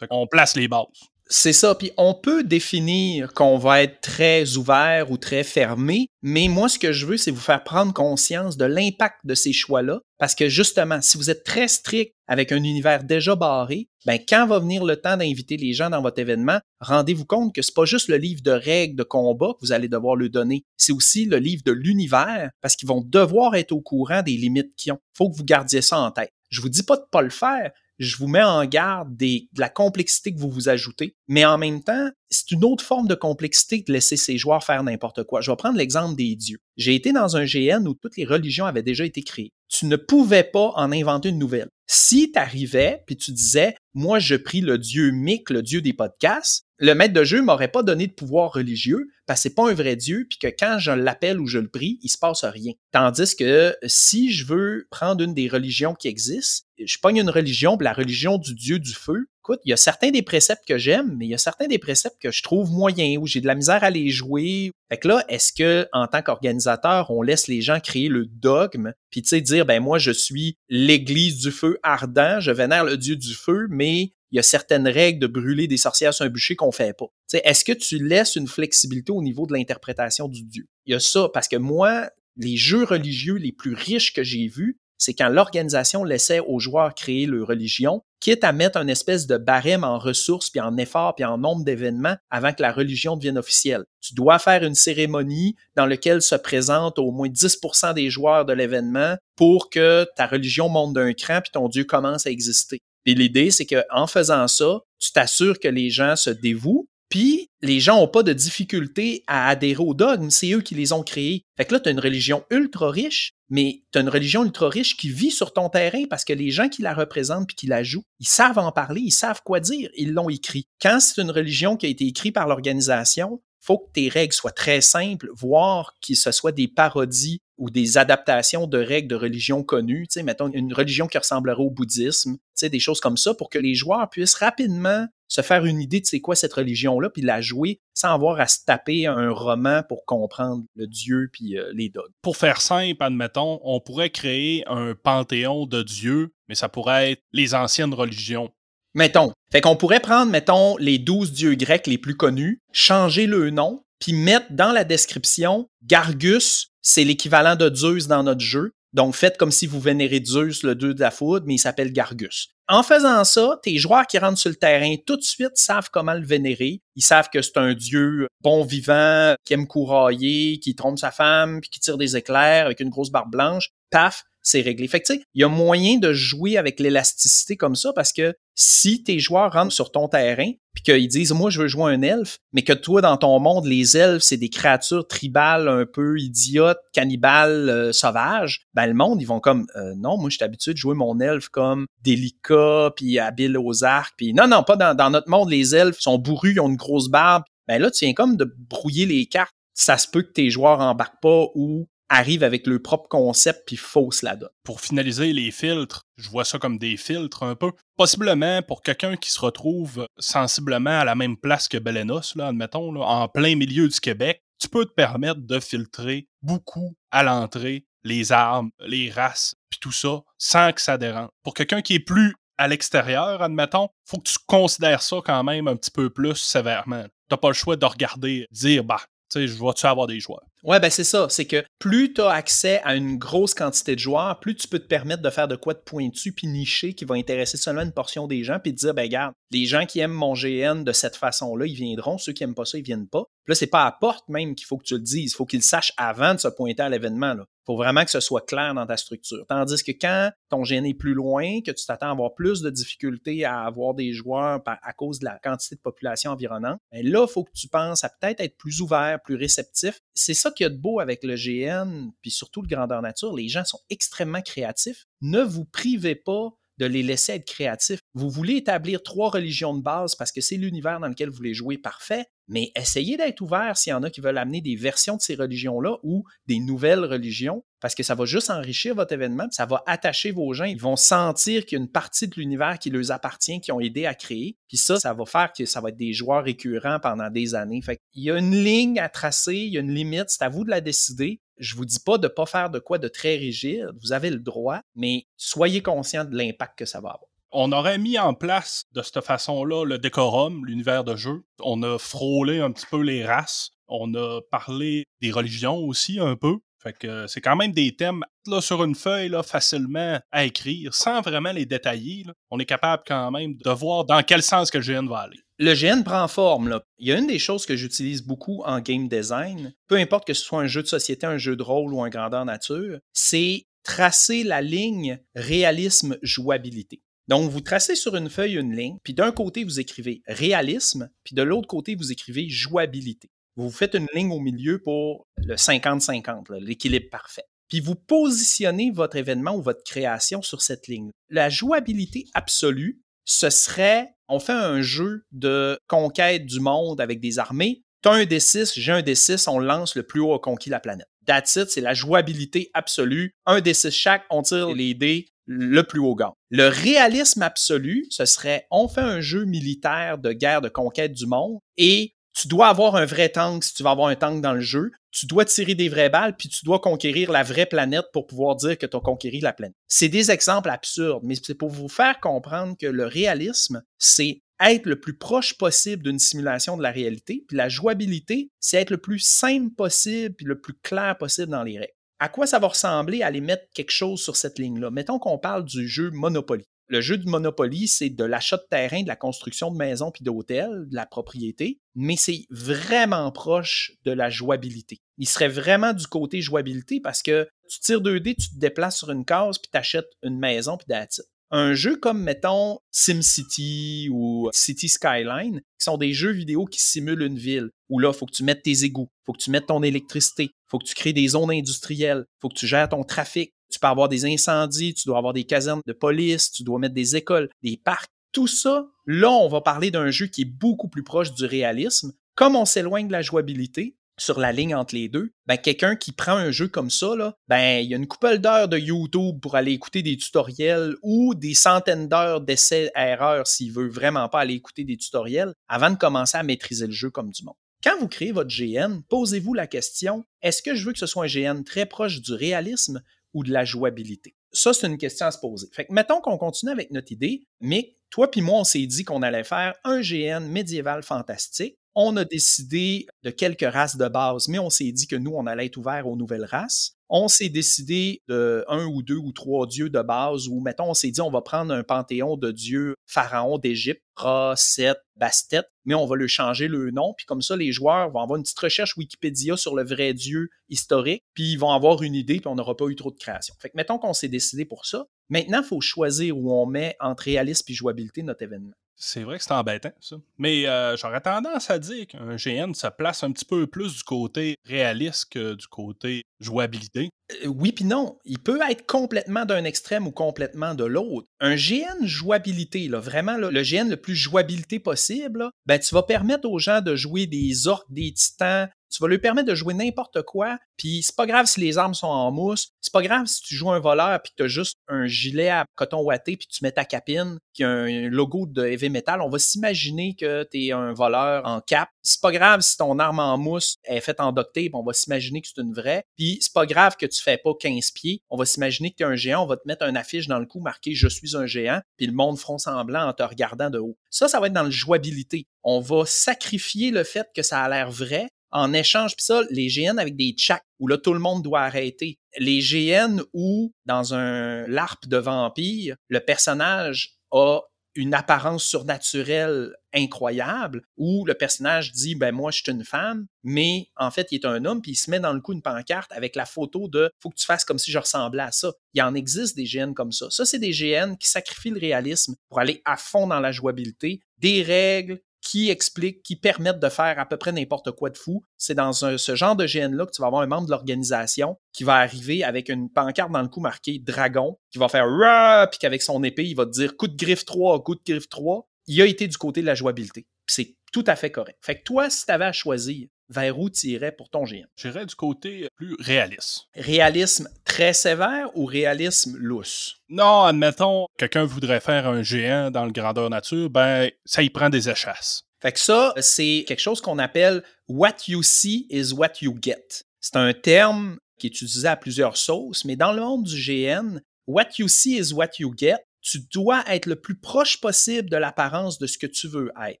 [0.10, 0.86] On place les bases.
[1.30, 1.74] C'est ça.
[1.74, 6.78] Puis on peut définir qu'on va être très ouvert ou très fermé, mais moi, ce
[6.78, 10.00] que je veux, c'est vous faire prendre conscience de l'impact de ces choix-là.
[10.18, 14.46] Parce que justement, si vous êtes très strict avec un univers déjà barré, ben quand
[14.46, 17.84] va venir le temps d'inviter les gens dans votre événement, rendez-vous compte que c'est pas
[17.84, 21.26] juste le livre de règles de combat que vous allez devoir leur donner, c'est aussi
[21.26, 24.98] le livre de l'univers parce qu'ils vont devoir être au courant des limites qu'ils ont.
[25.14, 26.32] Faut que vous gardiez ça en tête.
[26.50, 29.60] Je vous dis pas de pas le faire, je vous mets en garde des, de
[29.60, 33.14] la complexité que vous vous ajoutez, mais en même temps, c'est une autre forme de
[33.14, 35.40] complexité de laisser ces joueurs faire n'importe quoi.
[35.40, 36.58] Je vais prendre l'exemple des dieux.
[36.76, 39.52] J'ai été dans un GN où toutes les religions avaient déjà été créées.
[39.68, 41.68] Tu ne pouvais pas en inventer une nouvelle.
[41.86, 45.92] Si tu arrivais puis tu disais, moi je prie le dieu Mick, le dieu des
[45.92, 49.68] podcasts, le maître de jeu m'aurait pas donné de pouvoir religieux parce que c'est pas
[49.68, 52.44] un vrai dieu puis que quand je l'appelle ou je le prie, il se passe
[52.44, 52.72] rien.
[52.92, 57.76] Tandis que si je veux prendre une des religions qui existent, je pogne une religion,
[57.80, 61.16] la religion du dieu du feu, écoute, il y a certains des préceptes que j'aime,
[61.16, 63.54] mais il y a certains des préceptes que je trouve moyens, où j'ai de la
[63.54, 64.70] misère à les jouer.
[64.90, 68.92] Fait que là, est-ce que, en tant qu'organisateur, on laisse les gens créer le dogme,
[69.10, 72.96] puis tu sais, dire, ben moi, je suis l'église du feu ardent, je vénère le
[72.96, 76.28] dieu du feu, mais il y a certaines règles de brûler des sorcières sur un
[76.28, 77.06] bûcher qu'on fait pas.
[77.32, 80.66] Est-ce que tu laisses une flexibilité au niveau de l'interprétation du dieu?
[80.86, 84.48] Il y a ça, parce que moi, les jeux religieux les plus riches que j'ai
[84.48, 89.28] vus, c'est quand l'organisation laissait aux joueurs créer leur religion, quitte à mettre une espèce
[89.28, 93.16] de barème en ressources, puis en efforts, puis en nombre d'événements avant que la religion
[93.16, 93.84] devienne officielle.
[94.00, 98.52] Tu dois faire une cérémonie dans laquelle se présentent au moins 10% des joueurs de
[98.52, 102.82] l'événement pour que ta religion monte d'un cran, puis ton Dieu commence à exister.
[103.08, 107.80] Et l'idée, c'est qu'en faisant ça, tu t'assures que les gens se dévouent, puis les
[107.80, 111.46] gens n'ont pas de difficulté à adhérer aux dogmes, c'est eux qui les ont créés.
[111.56, 114.68] Fait que là, tu as une religion ultra riche, mais tu as une religion ultra
[114.68, 117.66] riche qui vit sur ton terrain parce que les gens qui la représentent puis qui
[117.66, 120.66] la jouent, ils savent en parler, ils savent quoi dire, ils l'ont écrit.
[120.82, 124.50] Quand c'est une religion qui a été écrite par l'organisation, faut que tes règles soient
[124.50, 129.62] très simples, voire que ce soit des parodies ou des adaptations de règles de religions
[129.64, 133.16] connues, tu sais, mettons une religion qui ressemblerait au bouddhisme, tu sais, des choses comme
[133.16, 136.54] ça pour que les joueurs puissent rapidement se faire une idée de c'est quoi cette
[136.54, 141.28] religion-là, puis la jouer sans avoir à se taper un roman pour comprendre le dieu
[141.32, 142.12] puis euh, les dogmes.
[142.22, 147.22] Pour faire simple, admettons, on pourrait créer un panthéon de dieux, mais ça pourrait être
[147.32, 148.50] les anciennes religions.
[148.98, 149.30] Mettons.
[149.52, 153.84] Fait qu'on pourrait prendre, mettons, les douze dieux grecs les plus connus, changer le nom,
[154.00, 158.72] puis mettre dans la description Gargus, c'est l'équivalent de Zeus dans notre jeu.
[158.92, 161.92] Donc, faites comme si vous vénérez Zeus, le dieu de la foudre, mais il s'appelle
[161.92, 162.48] Gargus.
[162.66, 166.14] En faisant ça, tes joueurs qui rentrent sur le terrain tout de suite savent comment
[166.14, 166.82] le vénérer.
[166.96, 171.60] Ils savent que c'est un dieu bon vivant, qui aime courailler, qui trompe sa femme,
[171.60, 173.68] puis qui tire des éclairs avec une grosse barbe blanche.
[173.92, 174.88] Paf, c'est réglé.
[174.88, 178.12] Fait que, tu sais, il y a moyen de jouer avec l'élasticité comme ça parce
[178.12, 181.92] que si tes joueurs rentrent sur ton terrain puis qu'ils disent, moi, je veux jouer
[181.92, 185.84] un elfe, mais que toi, dans ton monde, les elfes, c'est des créatures tribales un
[185.86, 190.36] peu idiotes, cannibales, euh, sauvages, ben, le monde, ils vont comme, euh, non, moi, je
[190.36, 194.62] suis habitué de jouer mon elfe comme délicat puis habile aux arcs puis non, non,
[194.62, 197.44] pas dans, notre monde, les elfes sont bourrus, ils ont une grosse barbe.
[197.66, 200.80] Ben là, tu viens comme de brouiller les cartes ça se peut que tes joueurs
[200.80, 204.48] embarquent pas ou arrive avec leur propre concept puis fausse la donne.
[204.64, 207.72] Pour finaliser les filtres, je vois ça comme des filtres un peu.
[207.96, 212.92] Possiblement pour quelqu'un qui se retrouve sensiblement à la même place que Belenos, là, admettons,
[212.92, 217.84] là, en plein milieu du Québec, tu peux te permettre de filtrer beaucoup à l'entrée
[218.04, 221.28] les armes, les races, puis tout ça, sans que ça dérange.
[221.42, 225.68] Pour quelqu'un qui est plus à l'extérieur, admettons, faut que tu considères ça quand même
[225.68, 227.04] un petit peu plus sévèrement.
[227.28, 230.47] T'as pas le choix de regarder, dire, bah, tu sais, je vois-tu avoir des joueurs?
[230.68, 231.28] Ouais, ben c'est ça.
[231.30, 234.86] C'est que plus tu accès à une grosse quantité de joueurs, plus tu peux te
[234.86, 238.26] permettre de faire de quoi de pointu puis niché qui va intéresser seulement une portion
[238.26, 241.16] des gens puis te dire, ben regarde, les gens qui aiment mon GN de cette
[241.16, 242.18] façon-là, ils viendront.
[242.18, 243.24] Ceux qui aiment pas ça, ils viennent pas.
[243.44, 245.32] Puis là, c'est pas à porte même qu'il faut que tu le dises.
[245.32, 247.34] Il faut qu'ils sachent avant de se pointer à l'événement.
[247.34, 249.44] Là faut vraiment que ce soit clair dans ta structure.
[249.46, 252.70] Tandis que quand ton GN est plus loin, que tu t'attends à avoir plus de
[252.70, 257.26] difficultés à avoir des joueurs à cause de la quantité de population environnante, ben là,
[257.28, 260.00] il faut que tu penses à peut-être être plus ouvert, plus réceptif.
[260.14, 263.36] C'est ça qu'il y a de beau avec le GN, puis surtout le grandeur nature.
[263.36, 265.04] Les gens sont extrêmement créatifs.
[265.20, 268.00] Ne vous privez pas de les laisser être créatifs.
[268.14, 271.54] Vous voulez établir trois religions de base parce que c'est l'univers dans lequel vous voulez
[271.54, 275.16] jouer parfait, mais essayez d'être ouvert s'il y en a qui veulent amener des versions
[275.16, 279.46] de ces religions-là ou des nouvelles religions, parce que ça va juste enrichir votre événement,
[279.50, 282.78] ça va attacher vos gens, ils vont sentir qu'il y a une partie de l'univers
[282.78, 285.80] qui leur appartient, qui ont aidé à créer, puis ça, ça va faire que ça
[285.80, 287.80] va être des joueurs récurrents pendant des années.
[288.14, 290.64] Il y a une ligne à tracer, il y a une limite, c'est à vous
[290.64, 291.40] de la décider.
[291.58, 294.38] Je vous dis pas de pas faire de quoi de très rigide, vous avez le
[294.38, 298.84] droit, mais soyez conscient de l'impact que ça va avoir on aurait mis en place
[298.92, 301.44] de cette façon-là le décorum, l'univers de jeu.
[301.60, 303.70] On a frôlé un petit peu les races.
[303.88, 306.58] On a parlé des religions aussi un peu.
[306.80, 310.94] Fait que c'est quand même des thèmes là, sur une feuille là, facilement à écrire,
[310.94, 312.24] sans vraiment les détailler.
[312.50, 315.40] On est capable quand même de voir dans quel sens que le GN va aller.
[315.58, 316.80] Le GN prend forme.
[316.98, 320.34] Il y a une des choses que j'utilise beaucoup en game design, peu importe que
[320.34, 323.66] ce soit un jeu de société, un jeu de rôle ou un grandeur nature, c'est
[323.82, 327.02] tracer la ligne réalisme-jouabilité.
[327.26, 331.34] Donc, vous tracez sur une feuille une ligne, puis d'un côté, vous écrivez réalisme, puis
[331.34, 333.30] de l'autre côté, vous écrivez jouabilité.
[333.58, 337.42] Vous faites une ligne au milieu pour le 50-50, l'équilibre parfait.
[337.68, 341.10] Puis vous positionnez votre événement ou votre création sur cette ligne.
[341.28, 347.40] La jouabilité absolue, ce serait, on fait un jeu de conquête du monde avec des
[347.40, 347.82] armées.
[348.04, 350.78] Tu as un D6, j'ai un D6, on lance le plus haut à conquis la
[350.78, 351.08] planète.
[351.26, 353.32] That's c'est la jouabilité absolue.
[353.44, 356.32] Un D6 chaque, on tire les dés, le plus haut gain.
[356.50, 361.26] Le réalisme absolu, ce serait on fait un jeu militaire de guerre de conquête du
[361.26, 364.52] monde et tu dois avoir un vrai tank si tu vas avoir un tank dans
[364.52, 364.92] le jeu.
[365.10, 368.54] Tu dois tirer des vraies balles, puis tu dois conquérir la vraie planète pour pouvoir
[368.54, 369.74] dire que tu as conquéri la planète.
[369.88, 374.86] C'est des exemples absurdes, mais c'est pour vous faire comprendre que le réalisme, c'est être
[374.86, 378.98] le plus proche possible d'une simulation de la réalité, puis la jouabilité, c'est être le
[378.98, 382.68] plus simple possible, puis le plus clair possible dans les règles à quoi ça va
[382.68, 384.90] ressembler à aller mettre quelque chose sur cette ligne-là?
[384.90, 386.64] Mettons qu'on parle du jeu Monopoly.
[386.88, 390.24] Le jeu du Monopoly, c'est de l'achat de terrain, de la construction de maisons puis
[390.24, 394.98] d'hôtels, de la propriété, mais c'est vraiment proche de la jouabilité.
[395.18, 399.10] Il serait vraiment du côté jouabilité parce que tu tires 2D, tu te déplaces sur
[399.10, 401.20] une case puis tu achètes une maison puis that's
[401.50, 407.22] un jeu comme, mettons, SimCity ou City Skyline, qui sont des jeux vidéo qui simulent
[407.22, 409.50] une ville, où là, il faut que tu mettes tes égouts, il faut que tu
[409.50, 412.66] mettes ton électricité, il faut que tu crées des zones industrielles, il faut que tu
[412.66, 416.50] gères ton trafic, tu peux avoir des incendies, tu dois avoir des casernes de police,
[416.50, 418.10] tu dois mettre des écoles, des parcs.
[418.32, 422.12] Tout ça, là, on va parler d'un jeu qui est beaucoup plus proche du réalisme,
[422.34, 426.12] Comme on s'éloigne de la jouabilité, sur la ligne entre les deux, ben quelqu'un qui
[426.12, 429.56] prend un jeu comme ça, ben il y a une couple d'heures de YouTube pour
[429.56, 434.84] aller écouter des tutoriels ou des centaines d'heures d'essais-erreurs s'il veut vraiment pas aller écouter
[434.84, 437.54] des tutoriels avant de commencer à maîtriser le jeu comme du monde.
[437.82, 441.24] Quand vous créez votre GN, posez-vous la question est-ce que je veux que ce soit
[441.24, 443.02] un GN très proche du réalisme?
[443.38, 444.34] Ou de la jouabilité?
[444.52, 445.68] Ça, c'est une question à se poser.
[445.72, 449.04] Fait que mettons qu'on continue avec notre idée, mais toi puis moi, on s'est dit
[449.04, 454.46] qu'on allait faire un GN médiéval fantastique on a décidé de quelques races de base,
[454.46, 456.92] mais on s'est dit que nous, on allait être ouvert aux nouvelles races.
[457.08, 460.94] On s'est décidé de un ou deux ou trois dieux de base, ou mettons, on
[460.94, 465.94] s'est dit on va prendre un panthéon de dieux pharaons d'Égypte, Ra, Set, Bastet, mais
[465.94, 468.60] on va le changer le nom, puis comme ça, les joueurs vont avoir une petite
[468.60, 472.54] recherche Wikipédia sur le vrai dieu historique, puis ils vont avoir une idée, puis on
[472.54, 473.56] n'aura pas eu trop de création.
[473.58, 475.06] Fait que mettons qu'on s'est décidé pour ça.
[475.30, 478.76] Maintenant, il faut choisir où on met entre réalisme et jouabilité notre événement.
[479.00, 480.16] C'est vrai que c'est embêtant, ça.
[480.38, 484.02] Mais euh, j'aurais tendance à dire qu'un GN se place un petit peu plus du
[484.02, 487.08] côté réaliste que du côté jouabilité.
[487.44, 488.18] Euh, oui, puis non.
[488.24, 491.26] Il peut être complètement d'un extrême ou complètement de l'autre.
[491.40, 496.48] Un GN jouabilité, là, vraiment le GN le plus jouabilité possible, ben, tu vas permettre
[496.48, 500.22] aux gens de jouer des orques, des titans, tu vas lui permettre de jouer n'importe
[500.22, 503.42] quoi, puis c'est pas grave si les armes sont en mousse, c'est pas grave si
[503.42, 506.46] tu joues un voleur puis que tu as juste un gilet à coton ouaté puis
[506.46, 510.46] tu mets ta capine qui a un logo de heavy metal, on va s'imaginer que
[510.50, 511.88] tu es un voleur en cap.
[512.02, 515.42] C'est pas grave si ton arme en mousse est faite en tape, on va s'imaginer
[515.42, 516.04] que c'est une vraie.
[516.16, 519.04] Puis c'est pas grave que tu fais pas 15 pieds, on va s'imaginer que tu
[519.04, 521.46] un géant, on va te mettre une affiche dans le cou marqué je suis un
[521.46, 523.96] géant, puis le monde front semblant en te regardant de haut.
[524.10, 525.46] Ça ça va être dans le jouabilité.
[525.62, 529.68] On va sacrifier le fait que ça a l'air vrai en échange, puis ça, les
[529.68, 532.18] GN avec des chats où là, tout le monde doit arrêter.
[532.38, 537.60] Les GN où, dans un LARP de vampire, le personnage a
[537.94, 543.88] une apparence surnaturelle incroyable, où le personnage dit ben moi je suis une femme, mais
[543.96, 546.12] en fait il est un homme puis il se met dans le coup une pancarte
[546.12, 548.72] avec la photo de faut que tu fasses comme si je ressemblais à ça.
[548.94, 550.26] Il en existe des GN comme ça.
[550.30, 554.20] Ça c'est des GN qui sacrifient le réalisme pour aller à fond dans la jouabilité,
[554.38, 558.44] des règles, qui expliquent, qui permettent de faire à peu près n'importe quoi de fou.
[558.56, 561.84] C'est dans ce genre de GN-là que tu vas avoir un membre de l'organisation qui
[561.84, 565.68] va arriver avec une pancarte dans le cou marquée dragon, qui va faire Rah!
[565.70, 568.28] puis qu'avec son épée, il va te dire coup de griffe 3, coup de griffe
[568.28, 568.68] 3.
[568.86, 570.26] Il a été du côté de la jouabilité.
[570.46, 571.58] C'est tout à fait correct.
[571.60, 574.66] Fait que toi, si tu avais à choisir vers où tu irais pour ton GN?
[574.76, 576.66] J'irais du côté plus réaliste.
[576.74, 579.96] Réalisme très sévère ou réalisme lousse?
[580.08, 584.70] Non, admettons, quelqu'un voudrait faire un géant dans le grandeur nature, ben, ça y prend
[584.70, 585.42] des échasses.
[585.60, 590.04] Fait que ça, c'est quelque chose qu'on appelle What you see is what you get.
[590.20, 594.20] C'est un terme qui est utilisé à plusieurs sauces, mais dans le monde du GN,
[594.48, 595.98] What you see is what you get.
[596.22, 600.00] Tu dois être le plus proche possible de l'apparence de ce que tu veux être.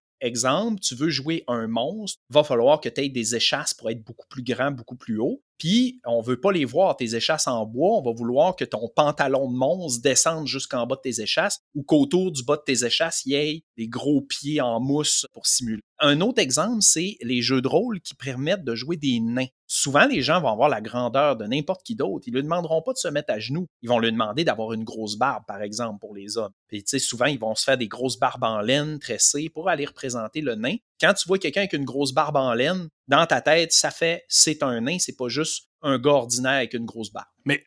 [0.20, 4.02] Exemple, tu veux jouer un monstre, va falloir que tu aies des échasses pour être
[4.04, 5.42] beaucoup plus grand, beaucoup plus haut.
[5.58, 7.98] Puis, on veut pas les voir, tes échasses en bois.
[7.98, 11.82] On va vouloir que ton pantalon de monstre descende jusqu'en bas de tes échasses ou
[11.82, 15.46] qu'autour du bas de tes échasses, il y ait des gros pieds en mousse pour
[15.46, 15.82] simuler.
[16.00, 19.48] Un autre exemple, c'est les jeux de rôle qui permettent de jouer des nains.
[19.66, 22.24] Souvent, les gens vont avoir la grandeur de n'importe qui d'autre.
[22.26, 23.66] Ils ne lui demanderont pas de se mettre à genoux.
[23.82, 26.52] Ils vont lui demander d'avoir une grosse barbe, par exemple, pour les hommes.
[26.68, 29.68] Puis, tu sais, souvent, ils vont se faire des grosses barbes en laine tressées pour
[29.68, 30.76] aller représenter le nain.
[31.00, 34.24] Quand tu vois quelqu'un avec une grosse barbe en laine, dans ta tête, ça fait
[34.28, 37.26] c'est un nain, c'est pas juste un gars ordinaire avec une grosse barbe.
[37.44, 37.64] Mais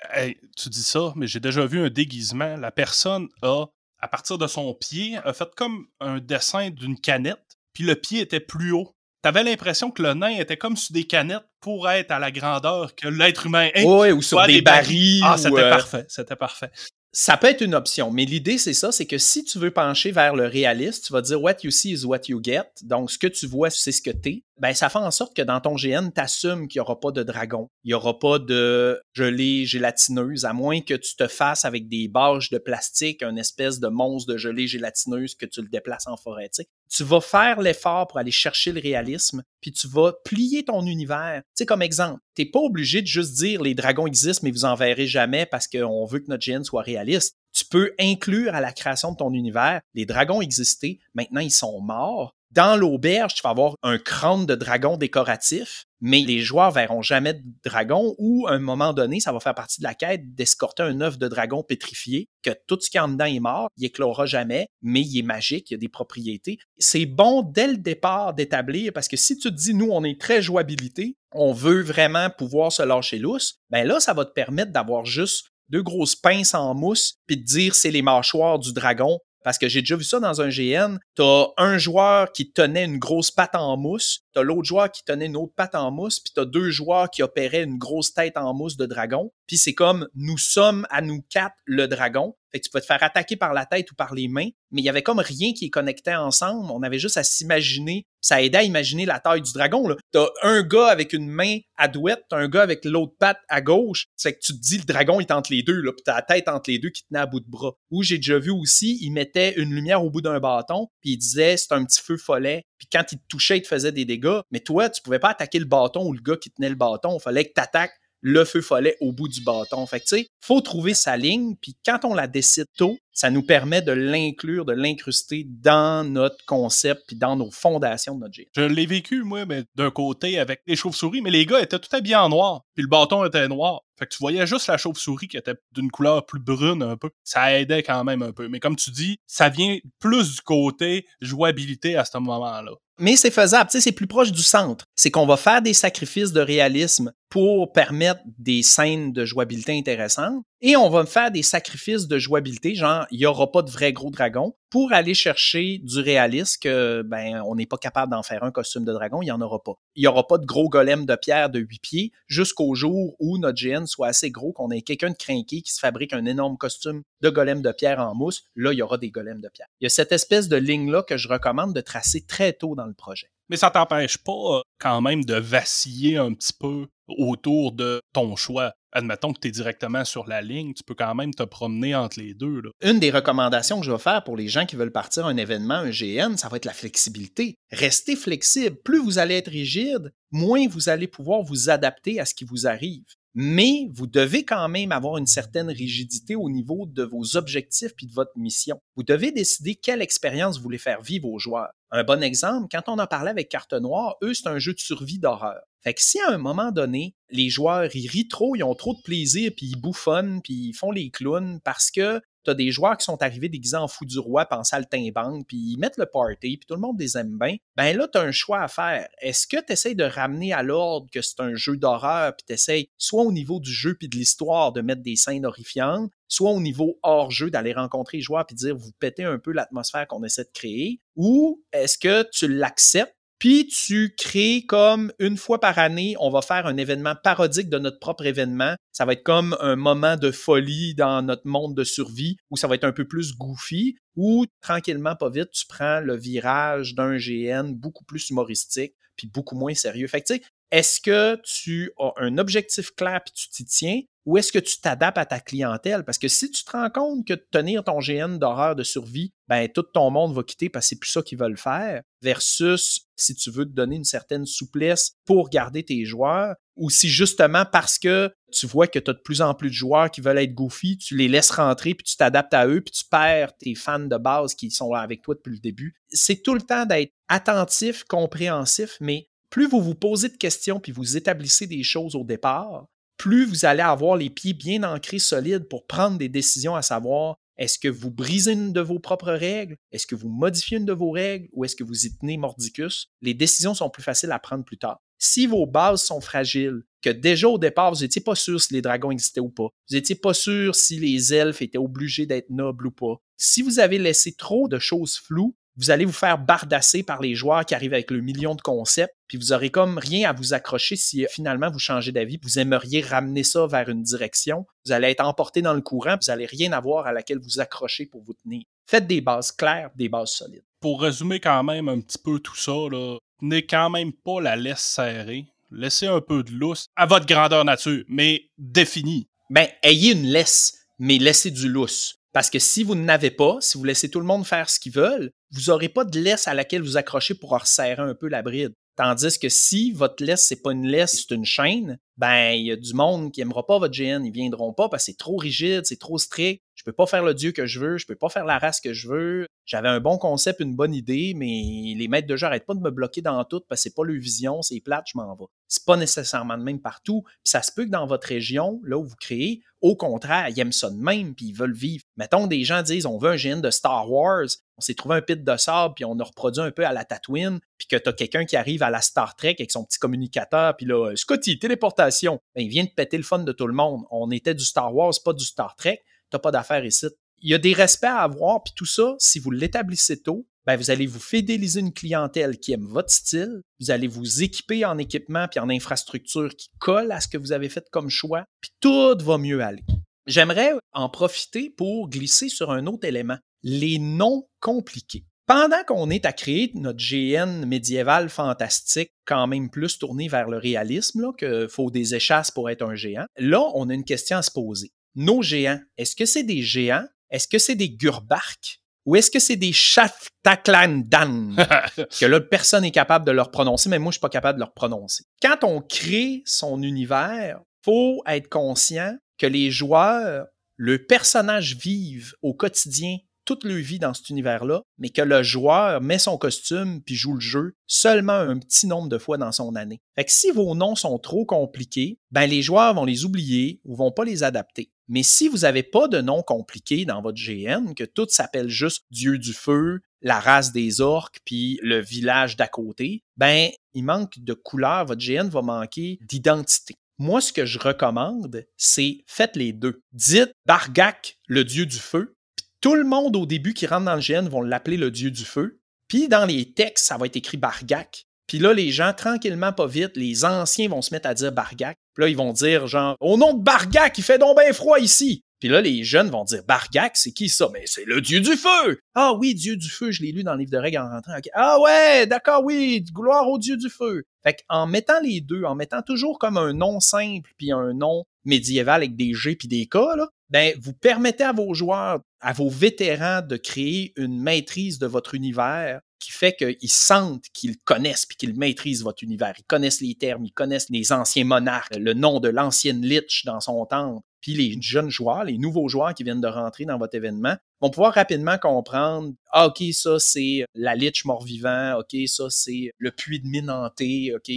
[0.57, 2.55] tu dis ça, mais j'ai déjà vu un déguisement.
[2.57, 3.65] La personne a,
[3.99, 8.21] à partir de son pied, a fait comme un dessin d'une canette, puis le pied
[8.21, 8.95] était plus haut.
[9.21, 12.95] T'avais l'impression que le nain était comme sur des canettes pour être à la grandeur
[12.95, 13.83] que l'être humain est.
[13.83, 15.21] Oui, ou sur des, barils.
[15.23, 16.71] Ah, c'était euh, parfait, c'était parfait
[17.13, 20.11] ça peut être une option, mais l'idée, c'est ça, c'est que si tu veux pencher
[20.11, 22.63] vers le réaliste, tu vas dire what you see is what you get.
[22.83, 24.43] Donc, ce que tu vois, c'est ce que t'es.
[24.59, 27.23] Ben, ça fait en sorte que dans ton GN, t'assumes qu'il n'y aura pas de
[27.23, 27.67] dragon.
[27.83, 32.07] Il n'y aura pas de gelée gélatineuse, à moins que tu te fasses avec des
[32.07, 36.15] bâches de plastique, une espèce de monstre de gelée gélatineuse que tu le déplaces en
[36.15, 36.49] forêt.
[36.93, 41.41] Tu vas faire l'effort pour aller chercher le réalisme, puis tu vas plier ton univers.
[41.45, 44.65] Tu sais, comme exemple, t'es pas obligé de juste dire les dragons existent, mais vous
[44.65, 47.37] en verrez jamais parce qu'on veut que notre GN soit réaliste.
[47.53, 51.79] Tu peux inclure à la création de ton univers, les dragons existaient, maintenant ils sont
[51.79, 57.01] morts, dans l'auberge, tu vas avoir un crâne de dragon décoratif, mais les joueurs verront
[57.01, 60.35] jamais de dragon ou à un moment donné, ça va faire partie de la quête
[60.35, 63.69] d'escorter un œuf de dragon pétrifié, que tout ce qui est en dedans est mort,
[63.77, 66.57] il éclora jamais, mais il est magique, il a des propriétés.
[66.77, 70.19] C'est bon dès le départ d'établir, parce que si tu te dis, nous, on est
[70.19, 74.71] très jouabilité, on veut vraiment pouvoir se lâcher lousse, ben là, ça va te permettre
[74.71, 79.19] d'avoir juste deux grosses pinces en mousse, puis de dire c'est les mâchoires du dragon,
[79.43, 80.97] parce que j'ai déjà vu ça dans un GN.
[81.15, 85.25] T'as un joueur qui tenait une grosse patte en mousse, t'as l'autre joueur qui tenait
[85.25, 88.53] une autre patte en mousse, puis t'as deux joueurs qui opéraient une grosse tête en
[88.53, 89.31] mousse de dragon.
[89.47, 92.35] Puis c'est comme nous sommes à nous quatre le dragon.
[92.53, 94.89] Tu peux te faire attaquer par la tête ou par les mains, mais il y
[94.89, 96.69] avait comme rien qui est connecté ensemble.
[96.71, 98.05] On avait juste à s'imaginer.
[98.21, 99.87] Ça aidait à imaginer la taille du dragon.
[99.87, 99.95] Là.
[100.11, 104.05] T'as un gars avec une main à douette, un gars avec l'autre patte à gauche.
[104.15, 106.21] C'est que tu te dis le dragon est entre les deux, là, puis t'as la
[106.21, 107.73] tête entre les deux qui tenait à bout de bras.
[107.89, 111.17] Ou j'ai déjà vu aussi, il mettait une lumière au bout d'un bâton, puis il
[111.17, 112.63] disait c'est un petit feu follet.
[112.77, 114.39] Puis quand il te touchait, il te faisait des dégâts.
[114.51, 117.17] Mais toi, tu pouvais pas attaquer le bâton ou le gars qui tenait le bâton.
[117.19, 119.85] Il fallait que tu attaques le feu follet au bout du bâton.
[119.85, 123.29] Fait que, tu sais, faut trouver sa ligne, puis quand on la décide tôt, ça
[123.29, 128.33] nous permet de l'inclure, de l'incruster dans notre concept, puis dans nos fondations de notre
[128.33, 128.45] jeu.
[128.55, 131.93] Je l'ai vécu, moi, mais d'un côté avec les chauves-souris, mais les gars étaient tout
[131.93, 133.81] habillés en noir, puis le bâton était noir.
[133.99, 137.11] Fait que tu voyais juste la chauve-souris qui était d'une couleur plus brune un peu.
[137.23, 138.47] Ça aidait quand même un peu.
[138.47, 143.31] Mais comme tu dis, ça vient plus du côté jouabilité à ce moment-là mais c'est
[143.31, 143.69] faisable.
[143.69, 144.85] Tu sais, c'est plus proche du centre.
[144.95, 150.43] C'est qu'on va faire des sacrifices de réalisme pour permettre des scènes de jouabilité intéressantes.
[150.59, 153.93] Et on va faire des sacrifices de jouabilité, genre, il n'y aura pas de vrai
[153.93, 158.43] gros dragon, pour aller chercher du réalisme que, ben, on n'est pas capable d'en faire
[158.43, 159.73] un costume de dragon, il n'y en aura pas.
[159.95, 163.37] Il n'y aura pas de gros golem de pierre de 8 pieds jusqu'au jour où
[163.37, 166.57] notre GN soit assez gros qu'on ait quelqu'un de crinqué qui se fabrique un énorme
[166.57, 168.43] costume de golem de pierre en mousse.
[168.55, 169.67] Là, il y aura des golems de pierre.
[169.79, 172.85] Il y a cette espèce de ligne-là que je recommande de tracer très tôt dans
[172.85, 173.29] le projet.
[173.51, 178.37] Mais ça t'empêche pas euh, quand même de vaciller un petit peu autour de ton
[178.37, 178.71] choix.
[178.93, 182.17] Admettons que tu es directement sur la ligne, tu peux quand même te promener entre
[182.17, 182.61] les deux.
[182.81, 185.75] Une des recommandations que je vais faire pour les gens qui veulent partir un événement,
[185.75, 187.55] un GN, ça va être la flexibilité.
[187.71, 188.77] Restez flexible.
[188.85, 192.67] Plus vous allez être rigide, moins vous allez pouvoir vous adapter à ce qui vous
[192.67, 197.93] arrive mais vous devez quand même avoir une certaine rigidité au niveau de vos objectifs
[197.95, 198.79] puis de votre mission.
[198.95, 201.71] Vous devez décider quelle expérience vous voulez faire vivre aux joueurs.
[201.91, 204.79] Un bon exemple, quand on a parlé avec Carte Noire, eux, c'est un jeu de
[204.79, 205.59] survie d'horreur.
[205.83, 208.93] Fait que si à un moment donné, les joueurs, ils rient trop, ils ont trop
[208.93, 212.97] de plaisir, puis ils bouffonnent, puis ils font les clowns parce que t'as des joueurs
[212.97, 216.05] qui sont arrivés déguisés en fou du roi, puis en saltimbanque, puis ils mettent le
[216.05, 219.07] party, puis tout le monde les aime bien, ben là, t'as un choix à faire.
[219.21, 222.89] Est-ce que tu essaies de ramener à l'ordre que c'est un jeu d'horreur, puis t'essayes,
[222.97, 226.61] soit au niveau du jeu puis de l'histoire, de mettre des scènes horrifiantes, soit au
[226.61, 230.43] niveau hors-jeu, d'aller rencontrer les joueurs puis dire, vous pétez un peu l'atmosphère qu'on essaie
[230.43, 236.15] de créer, ou est-ce que tu l'acceptes puis tu crées comme une fois par année,
[236.19, 238.75] on va faire un événement parodique de notre propre événement.
[238.91, 242.67] Ça va être comme un moment de folie dans notre monde de survie où ça
[242.67, 247.17] va être un peu plus goofy ou tranquillement, pas vite, tu prends le virage d'un
[247.17, 250.05] GN beaucoup plus humoristique puis beaucoup moins sérieux.
[250.05, 254.01] Fait que tu sais, est-ce que tu as un objectif clair puis tu t'y tiens?
[254.25, 256.03] Ou est-ce que tu t'adaptes à ta clientèle?
[256.03, 259.67] Parce que si tu te rends compte que tenir ton GN d'horreur de survie, ben
[259.67, 263.35] tout ton monde va quitter parce que c'est plus ça qu'ils veulent faire, versus si
[263.35, 267.99] tu veux te donner une certaine souplesse pour garder tes joueurs, ou si justement parce
[267.99, 270.53] que tu vois que tu as de plus en plus de joueurs qui veulent être
[270.53, 273.99] goofy, tu les laisses rentrer, puis tu t'adaptes à eux, puis tu perds tes fans
[273.99, 275.95] de base qui sont là avec toi depuis le début.
[276.09, 280.91] C'est tout le temps d'être attentif, compréhensif, mais plus vous vous posez de questions puis
[280.91, 282.85] vous établissez des choses au départ,
[283.21, 287.37] plus vous allez avoir les pieds bien ancrés, solides pour prendre des décisions à savoir
[287.55, 289.77] est-ce que vous brisez une de vos propres règles?
[289.91, 291.47] Est-ce que vous modifiez une de vos règles?
[291.53, 293.11] Ou est-ce que vous y tenez mordicus?
[293.21, 294.99] Les décisions sont plus faciles à prendre plus tard.
[295.19, 298.81] Si vos bases sont fragiles, que déjà au départ, vous n'étiez pas sûr si les
[298.81, 302.87] dragons existaient ou pas, vous n'étiez pas sûr si les elfes étaient obligés d'être nobles
[302.87, 307.03] ou pas, si vous avez laissé trop de choses floues, vous allez vous faire bardasser
[307.03, 310.29] par les joueurs qui arrivent avec le million de concepts, puis vous aurez comme rien
[310.29, 314.03] à vous accrocher si euh, finalement vous changez d'avis, vous aimeriez ramener ça vers une
[314.03, 314.65] direction.
[314.85, 318.05] Vous allez être emporté dans le courant, vous n'allez rien avoir à laquelle vous accrocher
[318.05, 318.63] pour vous tenir.
[318.85, 320.63] Faites des bases claires, des bases solides.
[320.81, 324.55] Pour résumer quand même un petit peu tout ça, là, tenez quand même pas la
[324.55, 325.45] laisse serrée.
[325.71, 329.29] Laissez un peu de lousse à votre grandeur nature, mais définie.
[329.49, 332.20] Ben, ayez une laisse, mais laissez du lousse.
[332.33, 334.93] Parce que si vous n'avez pas, si vous laissez tout le monde faire ce qu'ils
[334.93, 338.41] veulent, vous n'aurez pas de laisse à laquelle vous accrocher pour resserrer un peu la
[338.41, 338.73] bride.
[338.95, 342.71] Tandis que si votre laisse, c'est pas une laisse, c'est une chaîne, ben, il y
[342.71, 345.37] a du monde qui aimera pas votre GN, ils viendront pas parce que c'est trop
[345.37, 346.61] rigide, c'est trop strict.
[346.75, 348.79] Je peux pas faire le dieu que je veux, je peux pas faire la race
[348.79, 349.47] que je veux.
[349.65, 352.79] J'avais un bon concept, une bonne idée, mais les maîtres de jeu arrêtent pas de
[352.79, 355.45] me bloquer dans tout parce que c'est pas leur vision, c'est plate, je m'en vais.
[355.67, 357.23] C'est pas nécessairement de même partout.
[357.23, 360.59] Puis ça se peut que dans votre région, là où vous créez, au contraire, ils
[360.59, 362.03] aiment ça de même, puis ils veulent vivre.
[362.17, 365.21] Mettons, des gens disent, on veut un GN de Star Wars, on s'est trouvé un
[365.21, 368.13] pit de sable, puis on a reproduit un peu à la Tatooine, puis que t'as
[368.13, 372.10] quelqu'un qui arrive à la Star Trek avec son petit communicateur, puis là, Scotty, téléportation.
[372.55, 374.03] Ben, il vient de péter le fun de tout le monde.
[374.11, 376.01] On était du Star Wars, pas du Star Trek.
[376.29, 377.07] T'as pas d'affaires ici.
[377.39, 380.77] il y a des respects à avoir, puis tout ça, si vous l'établissez tôt, ben
[380.77, 384.97] vous allez vous fidéliser une clientèle qui aime votre style, vous allez vous équiper en
[384.97, 388.71] équipement puis en infrastructure qui colle à ce que vous avez fait comme choix, puis
[388.79, 389.83] tout va mieux aller.
[390.27, 395.25] J'aimerais en profiter pour glisser sur un autre élément, les noms compliqués.
[395.47, 400.57] Pendant qu'on est à créer notre GN médiéval fantastique, quand même plus tourné vers le
[400.57, 404.37] réalisme, là, que faut des échasses pour être un géant, là, on a une question
[404.37, 404.91] à se poser.
[405.15, 407.05] Nos géants, est-ce que c'est des géants?
[407.29, 408.81] Est-ce que c'est des Gurbark?
[409.05, 411.55] Ou est-ce que c'est des Shaftaklandan?
[412.19, 414.61] que là, personne n'est capable de leur prononcer, mais moi, je suis pas capable de
[414.61, 415.23] leur prononcer.
[415.41, 420.45] Quand on crée son univers, faut être conscient que les joueurs,
[420.77, 426.01] le personnage vivent au quotidien toute leur vie dans cet univers-là, mais que le joueur
[426.01, 429.75] met son costume puis joue le jeu seulement un petit nombre de fois dans son
[429.75, 430.01] année.
[430.15, 433.95] Fait que si vos noms sont trop compliqués, ben les joueurs vont les oublier ou
[433.95, 434.91] vont pas les adapter.
[435.07, 439.05] Mais si vous n'avez pas de nom compliqué dans votre GN, que tout s'appelle juste
[439.11, 444.39] Dieu du feu, la race des orques, puis le village d'à côté, ben il manque
[444.39, 446.95] de couleur, votre GN va manquer d'identité.
[447.17, 450.01] Moi, ce que je recommande, c'est faites les deux.
[450.11, 452.35] Dites Bargak, le dieu du feu,
[452.81, 455.45] tout le monde au début qui rentre dans le GN vont l'appeler le dieu du
[455.45, 455.79] feu.
[456.07, 458.25] Puis dans les textes, ça va être écrit Bargak.
[458.47, 461.95] Puis là, les gens, tranquillement, pas vite, les anciens vont se mettre à dire Bargak.
[462.15, 464.99] Puis là, ils vont dire genre Au nom de Bargak, il fait donc bien froid
[464.99, 465.43] ici.
[465.59, 467.69] Puis là, les jeunes vont dire Bargak, c'est qui ça?
[467.71, 468.99] Mais c'est le dieu du feu!
[469.13, 471.37] Ah oui, dieu du feu, je l'ai lu dans le livre de règles en rentrant.
[471.53, 474.23] Ah ouais, d'accord, oui, gloire au dieu du feu.
[474.43, 478.23] Fait qu'en mettant les deux, en mettant toujours comme un nom simple puis un nom
[478.43, 482.51] médiéval avec des G puis des K, là, ben, vous permettez à vos joueurs, à
[482.51, 488.25] vos vétérans de créer une maîtrise de votre univers qui fait qu'ils sentent qu'ils connaissent
[488.25, 489.53] puis qu'ils maîtrisent votre univers.
[489.57, 493.61] Ils connaissent les termes, ils connaissent les anciens monarques, le nom de l'ancienne lich dans
[493.61, 494.21] son temple.
[494.41, 497.89] Puis les jeunes joueurs, les nouveaux joueurs qui viennent de rentrer dans votre événement vont
[497.89, 503.39] pouvoir rapidement comprendre ah, OK, ça c'est la lich mort-vivant, OK, ça c'est le puits
[503.39, 504.51] de mine OK,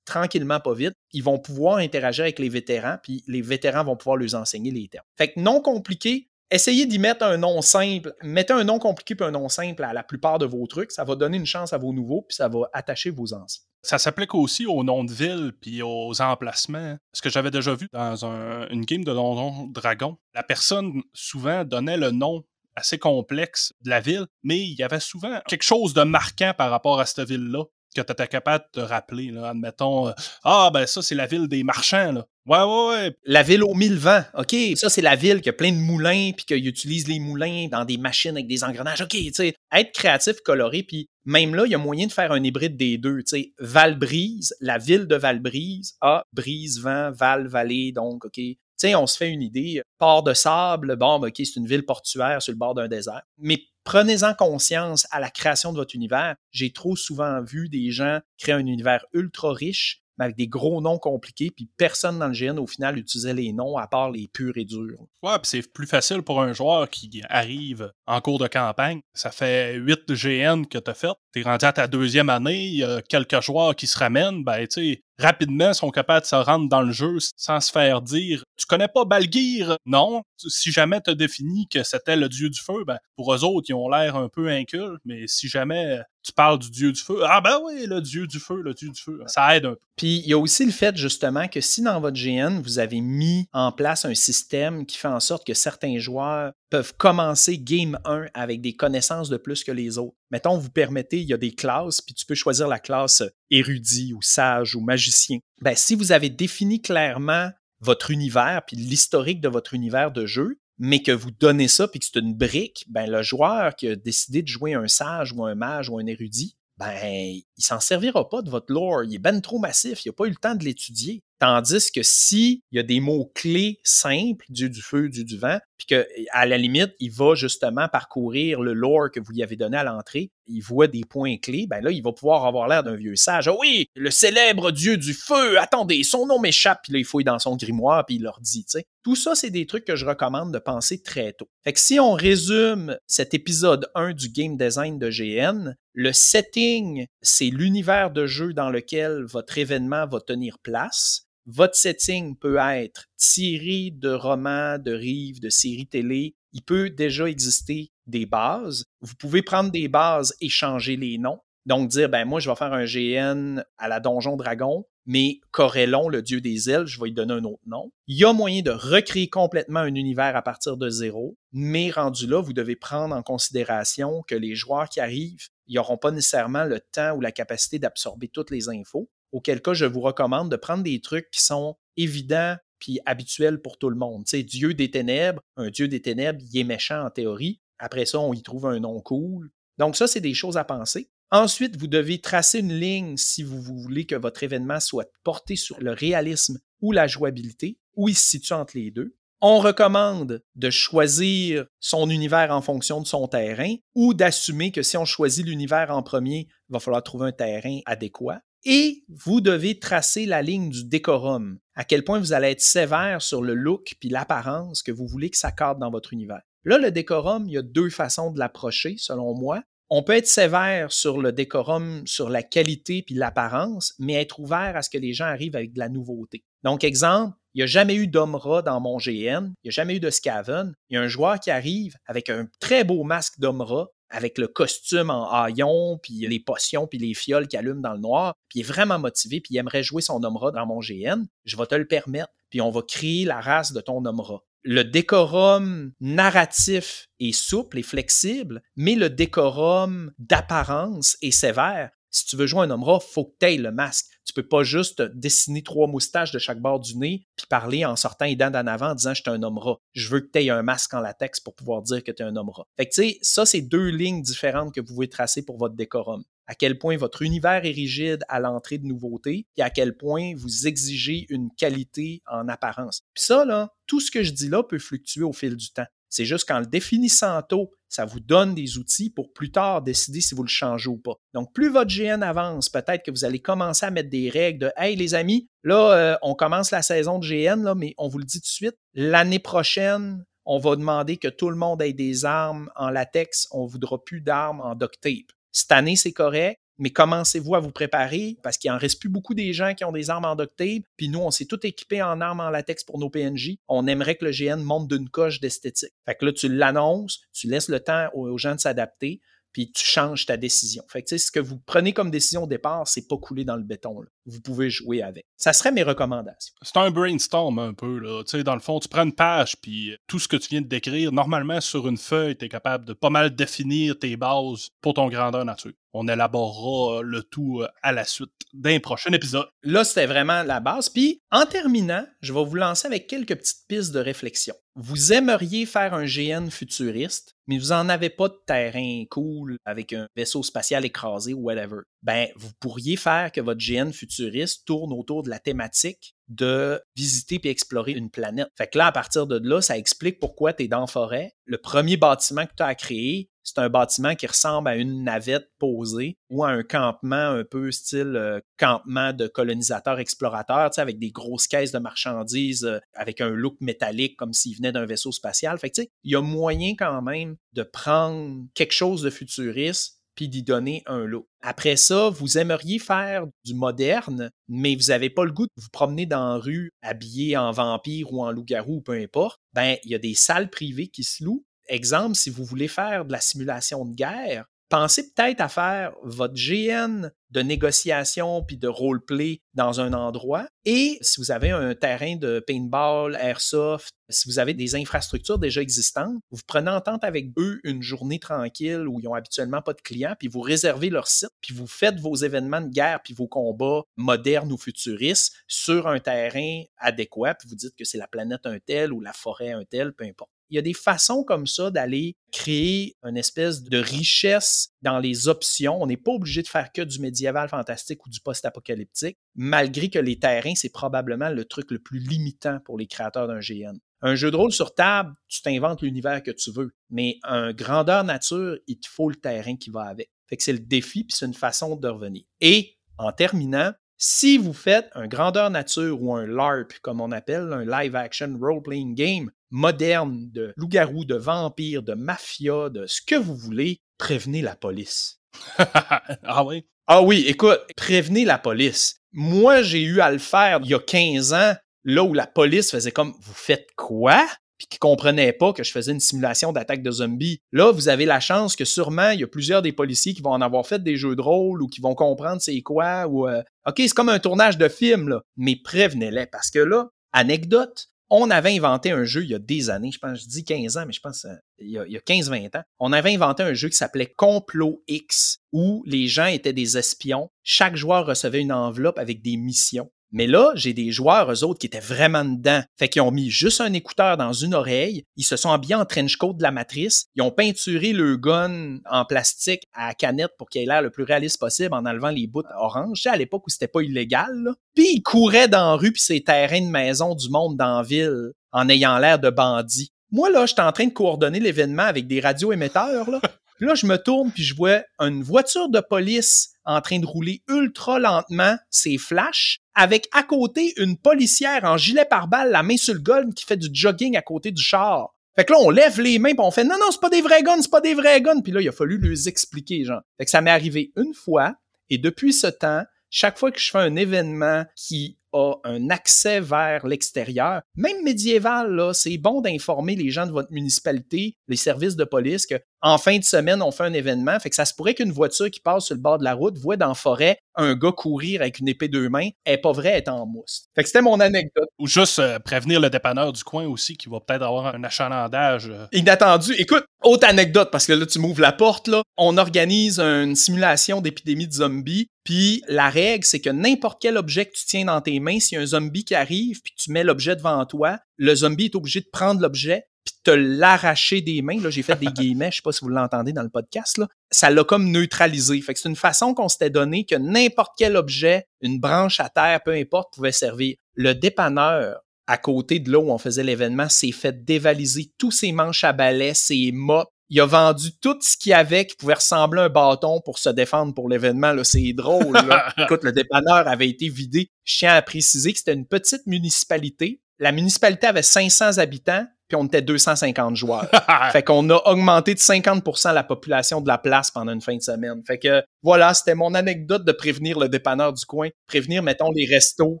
[0.08, 4.16] tranquillement, pas vite, ils vont pouvoir interagir avec les vétérans, puis les vétérans vont pouvoir
[4.16, 5.06] leur enseigner les termes.
[5.16, 8.14] Fait que non compliqué, essayez d'y mettre un nom simple.
[8.22, 10.92] Mettez un nom compliqué puis un nom simple à la plupart de vos trucs.
[10.92, 13.64] Ça va donner une chance à vos nouveaux, puis ça va attacher vos anciens.
[13.82, 16.96] Ça s'applique aussi aux noms de ville puis aux emplacements.
[17.12, 21.96] Ce que j'avais déjà vu dans une game de Donjon Dragon, la personne souvent donnait
[21.96, 22.44] le nom
[22.74, 26.70] assez complexe de la ville, mais il y avait souvent quelque chose de marquant par
[26.70, 27.64] rapport à cette ville-là
[28.02, 29.30] que tu étais capable de te rappeler.
[29.30, 29.50] Là.
[29.50, 30.12] Admettons, euh,
[30.44, 32.12] ah, ben ça, c'est la ville des marchands.
[32.12, 32.26] Là.
[32.46, 33.16] Ouais, ouais, ouais.
[33.24, 34.22] La ville aux mille vents.
[34.34, 37.68] OK, ça, c'est la ville qui a plein de moulins, puis qu'ils utilise les moulins
[37.70, 39.02] dans des machines avec des engrenages.
[39.02, 42.32] OK, tu sais, être créatif, coloré, puis même là, il y a moyen de faire
[42.32, 43.18] un hybride des deux.
[43.18, 48.32] Tu sais, Valbrise, la ville de Valbrise, a brise, vent, val, vallée, donc, OK.
[48.34, 49.82] Tu sais, on se fait une idée.
[49.98, 53.22] Port de sable, bon, OK, c'est une ville portuaire sur le bord d'un désert.
[53.36, 53.58] Mais
[53.88, 56.36] prenez-en conscience à la création de votre univers.
[56.50, 60.82] J'ai trop souvent vu des gens créer un univers ultra riche, mais avec des gros
[60.82, 64.28] noms compliqués, puis personne dans le GN, au final, utilisait les noms à part les
[64.28, 65.06] purs et durs.
[65.22, 69.00] Ouais, puis c'est plus facile pour un joueur qui arrive en cours de campagne.
[69.14, 71.14] Ça fait 8 GN que tu as fait.
[71.32, 74.44] Tu es rendu à ta deuxième année, il y a quelques joueurs qui se ramènent,
[74.44, 78.02] ben, tu sais, rapidement sont capables de se rendre dans le jeu sans se faire
[78.02, 80.22] dire Tu connais pas Balgir Non.
[80.36, 83.66] Si jamais tu as défini que c'était le dieu du feu, ben pour eux autres,
[83.68, 87.22] ils ont l'air un peu incultes, mais si jamais tu parles du dieu du feu,
[87.24, 89.80] ah ben oui, le dieu du feu, le dieu du feu, ça aide un peu.
[89.96, 93.00] Puis il y a aussi le fait justement que si dans votre GN, vous avez
[93.00, 97.98] mis en place un système qui fait en sorte que certains joueurs peuvent commencer game
[98.04, 100.16] 1 avec des connaissances de plus que les autres.
[100.30, 104.12] Mettons, vous permettez, il y a des classes, puis tu peux choisir la classe érudit
[104.12, 105.38] ou sage ou magicien.
[105.60, 107.50] Ben, si vous avez défini clairement
[107.80, 112.00] votre univers, puis l'historique de votre univers de jeu, mais que vous donnez ça, puis
[112.00, 115.44] que c'est une brique, ben, le joueur qui a décidé de jouer un sage ou
[115.44, 119.04] un mage ou un érudit, ben, il s'en servira pas de votre lore.
[119.04, 121.22] Il est ben trop massif, il n'a pas eu le temps de l'étudier.
[121.40, 125.58] Tandis que si il y a des mots-clés simples, dieu du feu, dieu du vent,
[125.76, 129.54] puis que à la limite, il va justement parcourir le lore que vous lui avez
[129.54, 132.82] donné à l'entrée, il voit des points clés, ben là, il va pouvoir avoir l'air
[132.82, 133.46] d'un vieux sage.
[133.46, 137.24] Ah oui, le célèbre dieu du feu, attendez, son nom m'échappe, puis là, il fouille
[137.24, 138.86] dans son grimoire, puis il leur dit, tu sais.
[139.04, 141.48] Tout ça, c'est des trucs que je recommande de penser très tôt.
[141.64, 147.06] Fait que si on résume cet épisode 1 du game design de GN, le setting,
[147.22, 153.06] c'est l'univers de jeu dans lequel votre événement va tenir place votre setting peut être
[153.16, 156.36] tiré de romans, de rives, de séries télé.
[156.52, 158.84] Il peut déjà exister des bases.
[159.00, 161.40] Vous pouvez prendre des bases et changer les noms.
[161.64, 166.10] Donc dire, ben moi, je vais faire un GN à la Donjon Dragon, mais Corellon,
[166.10, 167.90] le dieu des ailes, je vais lui donner un autre nom.
[168.06, 172.26] Il y a moyen de recréer complètement un univers à partir de zéro, mais rendu
[172.26, 176.64] là, vous devez prendre en considération que les joueurs qui arrivent, ils n'auront pas nécessairement
[176.64, 180.56] le temps ou la capacité d'absorber toutes les infos, auquel cas je vous recommande de
[180.56, 184.24] prendre des trucs qui sont évidents puis habituels pour tout le monde.
[184.24, 187.60] Tu Dieu des ténèbres, un Dieu des ténèbres, il est méchant en théorie.
[187.78, 189.50] Après ça, on y trouve un nom cool.
[189.78, 191.10] Donc ça, c'est des choses à penser.
[191.30, 195.78] Ensuite, vous devez tracer une ligne si vous voulez que votre événement soit porté sur
[195.80, 199.14] le réalisme ou la jouabilité, où il se situe entre les deux.
[199.40, 204.96] On recommande de choisir son univers en fonction de son terrain ou d'assumer que si
[204.96, 208.40] on choisit l'univers en premier, il va falloir trouver un terrain adéquat.
[208.64, 213.22] Et vous devez tracer la ligne du décorum, à quel point vous allez être sévère
[213.22, 216.42] sur le look puis l'apparence que vous voulez que ça cadre dans votre univers.
[216.64, 219.62] Là, le décorum, il y a deux façons de l'approcher, selon moi.
[219.88, 224.76] On peut être sévère sur le décorum, sur la qualité puis l'apparence, mais être ouvert
[224.76, 226.44] à ce que les gens arrivent avec de la nouveauté.
[226.64, 229.96] Donc, exemple, il n'y a jamais eu d'Omra dans mon GN, il n'y a jamais
[229.96, 230.74] eu de Skaven.
[230.90, 234.48] Il y a un joueur qui arrive avec un très beau masque d'Omra, avec le
[234.48, 238.60] costume en haillon, puis les potions, puis les fioles qui allument dans le noir, puis
[238.60, 241.24] il est vraiment motivé, puis il aimerait jouer son Omra dans mon GN.
[241.44, 244.84] Je vais te le permettre, puis on va créer la race de ton Omra le
[244.84, 251.90] décorum narratif est souple et flexible, mais le décorum d'apparence est sévère.
[252.10, 254.06] Si tu veux jouer un Omra, faut que tu aies le masque.
[254.24, 257.96] Tu peux pas juste dessiner trois moustaches de chaque bord du nez puis parler en
[257.96, 259.78] sortant les dents d'en avant en disant je suis un Omra.
[259.92, 262.26] Je veux que tu aies un masque en latex pour pouvoir dire que tu es
[262.26, 262.66] un Omra.
[262.76, 265.74] Fait que tu sais, ça, c'est deux lignes différentes que vous pouvez tracer pour votre
[265.74, 269.96] décorum à quel point votre univers est rigide à l'entrée de nouveautés et à quel
[269.96, 273.02] point vous exigez une qualité en apparence.
[273.14, 275.86] Puis ça, tout ce que je dis là peut fluctuer au fil du temps.
[276.08, 280.20] C'est juste qu'en le définissant tôt, ça vous donne des outils pour plus tard décider
[280.20, 281.14] si vous le changez ou pas.
[281.34, 284.72] Donc, plus votre GN avance, peut-être que vous allez commencer à mettre des règles de
[284.76, 288.18] Hey les amis, là, euh, on commence la saison de GN, là, mais on vous
[288.18, 291.92] le dit tout de suite, l'année prochaine, on va demander que tout le monde ait
[291.92, 295.32] des armes en latex, on ne voudra plus d'armes en duct tape.
[295.52, 299.34] Cette année, c'est correct, mais commencez-vous à vous préparer parce qu'il en reste plus beaucoup
[299.34, 300.36] des gens qui ont des armes en.
[300.36, 303.56] Puis nous, on s'est tout équipé en armes en latex pour nos PNJ.
[303.68, 305.92] On aimerait que le GN monte d'une coche d'esthétique.
[306.06, 309.20] Fait que là, tu l'annonces, tu laisses le temps aux gens de s'adapter
[309.58, 310.84] puis tu changes ta décision.
[310.86, 313.64] Fait que, ce que vous prenez comme décision au départ, c'est pas couler dans le
[313.64, 314.00] béton.
[314.24, 315.24] Vous pouvez jouer avec.
[315.36, 316.54] Ça serait mes recommandations.
[316.62, 317.98] C'est un brainstorm un peu.
[317.98, 318.22] Là.
[318.24, 320.68] sais, dans le fond, tu prends une page, puis tout ce que tu viens de
[320.68, 324.94] décrire, normalement, sur une feuille, tu es capable de pas mal définir tes bases pour
[324.94, 325.72] ton grandeur nature.
[325.92, 329.48] On élaborera le tout euh, à la suite d'un prochain épisode.
[329.64, 330.88] Là, c'était vraiment la base.
[330.88, 334.54] Puis, en terminant, je vais vous lancer avec quelques petites pistes de réflexion.
[334.76, 339.92] Vous aimeriez faire un GN futuriste, mais vous n'en avez pas de terrain cool avec
[339.92, 341.80] un vaisseau spatial écrasé ou whatever.
[342.02, 347.40] Ben, vous pourriez faire que votre GN futuriste tourne autour de la thématique de visiter
[347.42, 348.48] et explorer une planète.
[348.56, 351.32] Fait que là, à partir de là, ça explique pourquoi tu es dans la forêt.
[351.46, 355.48] Le premier bâtiment que tu as créé, c'est un bâtiment qui ressemble à une navette
[355.58, 361.10] posée ou à un campement un peu style euh, campement de colonisateurs explorateurs, avec des
[361.10, 365.58] grosses caisses de marchandises, euh, avec un look métallique comme s'il venait d'un vaisseau spatial.
[365.58, 370.42] Fait il y a moyen quand même de prendre quelque chose de futuriste puis d'y
[370.42, 371.28] donner un lot.
[371.42, 375.68] Après ça, vous aimeriez faire du moderne, mais vous n'avez pas le goût de vous
[375.70, 379.38] promener dans la rue habillé en vampire ou en loup-garou, peu importe.
[379.52, 381.44] Ben, il y a des salles privées qui se louent.
[381.68, 386.34] Exemple, si vous voulez faire de la simulation de guerre, pensez peut-être à faire votre
[386.34, 390.46] GN de négociation puis de roleplay dans un endroit.
[390.64, 395.60] Et si vous avez un terrain de paintball, airsoft, si vous avez des infrastructures déjà
[395.60, 399.80] existantes, vous prenez entente avec eux une journée tranquille où ils n'ont habituellement pas de
[399.80, 403.28] clients, puis vous réservez leur site, puis vous faites vos événements de guerre puis vos
[403.28, 408.46] combats modernes ou futuristes sur un terrain adéquat, puis vous dites que c'est la planète
[408.46, 410.30] un tel ou la forêt un tel, peu importe.
[410.50, 415.28] Il y a des façons comme ça d'aller créer une espèce de richesse dans les
[415.28, 415.80] options.
[415.80, 419.98] On n'est pas obligé de faire que du médiéval fantastique ou du post-apocalyptique, malgré que
[419.98, 423.78] les terrains, c'est probablement le truc le plus limitant pour les créateurs d'un GN.
[424.00, 428.04] Un jeu de rôle sur table, tu t'inventes l'univers que tu veux, mais un grandeur
[428.04, 430.10] nature, il te faut le terrain qui va avec.
[430.28, 432.22] Fait que c'est le défi, puis c'est une façon de revenir.
[432.40, 437.52] Et en terminant, si vous faites un grandeur nature ou un LARP, comme on appelle,
[437.52, 443.16] un live action role-playing game moderne de loup-garou, de vampire, de mafia, de ce que
[443.16, 445.20] vous voulez, prévenez la police.
[445.58, 446.64] ah oui?
[446.86, 448.96] Ah oui, écoute, prévenez la police.
[449.12, 452.70] Moi, j'ai eu à le faire il y a 15 ans, là où la police
[452.70, 454.26] faisait comme Vous faites quoi?
[454.58, 457.40] Puis qui comprenaient pas que je faisais une simulation d'attaque de zombies.
[457.52, 460.32] Là, vous avez la chance que sûrement, il y a plusieurs des policiers qui vont
[460.32, 463.42] en avoir fait des jeux de rôle ou qui vont comprendre c'est quoi, ou euh,
[463.66, 465.22] OK, c'est comme un tournage de film, là.
[465.36, 469.70] Mais prévenez-les, parce que là, anecdote, on avait inventé un jeu il y a des
[469.70, 472.56] années, je pense, je dis 15 ans, mais je pense euh, il y a, 15-20
[472.56, 472.62] ans.
[472.78, 477.30] On avait inventé un jeu qui s'appelait Complot X, où les gens étaient des espions.
[477.42, 479.90] Chaque joueur recevait une enveloppe avec des missions.
[480.10, 482.62] Mais là, j'ai des joueurs, eux autres, qui étaient vraiment dedans.
[482.78, 485.84] Fait qu'ils ont mis juste un écouteur dans une oreille, ils se sont habillés en
[485.84, 490.48] trench coat de la matrice, ils ont peinturé le gun en plastique à canette pour
[490.48, 493.50] qu'il ait l'air le plus réaliste possible en enlevant les bouts orange, à l'époque où
[493.50, 494.52] c'était pas illégal.
[494.74, 497.82] Puis ils couraient dans la rue puis ces terrains de maison du monde dans la
[497.82, 499.92] ville en ayant l'air de bandits.
[500.10, 503.20] Moi, là, j'étais en train de coordonner l'événement avec des radioémetteurs, là.
[503.58, 507.06] Puis là, je me tourne puis je vois une voiture de police en train de
[507.06, 512.76] rouler ultra lentement ses flashs, avec à côté une policière en gilet pare-balles, la main
[512.76, 515.14] sur le gun, qui fait du jogging à côté du char.
[515.34, 517.22] Fait que là, on lève les mains, puis on fait non, non, c'est pas des
[517.22, 518.40] vrais guns, c'est pas des vrais guns.
[518.40, 520.02] Puis là, il a fallu lui expliquer, genre.
[520.18, 521.54] Fait que ça m'est arrivé une fois,
[521.90, 526.40] et depuis ce temps, chaque fois que je fais un événement qui a un accès
[526.40, 531.96] vers l'extérieur, même médiéval, là, c'est bon d'informer les gens de votre municipalité, les services
[531.96, 534.38] de police, que en fin de semaine, on fait un événement.
[534.38, 536.56] Fait que ça se pourrait qu'une voiture qui passe sur le bord de la route
[536.58, 539.30] voit dans la forêt un gars courir avec une épée deux mains.
[539.44, 540.66] Elle est pas vraie, elle est en mousse.
[540.76, 541.68] Fait que c'était mon anecdote.
[541.80, 545.68] Ou juste euh, prévenir le dépanneur du coin aussi qui va peut-être avoir un achalandage.
[545.68, 545.86] Euh.
[545.92, 546.54] Inattendu.
[546.56, 549.02] Écoute, autre anecdote, parce que là, tu m'ouvres la porte, là.
[549.16, 552.06] On organise une simulation d'épidémie de zombies.
[552.28, 555.56] Puis la règle, c'est que n'importe quel objet que tu tiens dans tes mains, s'il
[555.56, 558.74] y a un zombie qui arrive, puis tu mets l'objet devant toi, le zombie est
[558.74, 561.58] obligé de prendre l'objet, puis te l'arracher des mains.
[561.58, 563.96] Là, j'ai fait des guillemets, je sais pas si vous l'entendez dans le podcast.
[563.96, 564.08] Là.
[564.30, 565.58] Ça l'a comme neutralisé.
[565.62, 569.30] Fait que c'est une façon qu'on s'était donné que n'importe quel objet, une branche à
[569.30, 570.76] terre, peu importe, pouvait servir.
[570.96, 575.52] Le dépanneur, à côté de là où on faisait l'événement, s'est fait dévaliser tous ses
[575.52, 577.10] manches à balai, ses mops.
[577.30, 580.38] Il a vendu tout ce qu'il y avait qui pouvait ressembler à un bâton pour
[580.38, 581.52] se défendre pour l'événement.
[581.62, 582.32] C'est drôle.
[582.32, 582.72] Là.
[582.78, 584.48] Écoute, le dépanneur avait été vidé.
[584.64, 587.20] Je tiens à préciser que c'était une petite municipalité.
[587.38, 590.88] La municipalité avait 500 habitants, puis on était 250 joueurs.
[591.32, 594.82] fait qu'on a augmenté de 50% la population de la place pendant une fin de
[594.82, 595.22] semaine.
[595.26, 599.46] Fait que voilà, c'était mon anecdote de prévenir le dépanneur du coin, prévenir, mettons, les
[599.46, 600.00] restos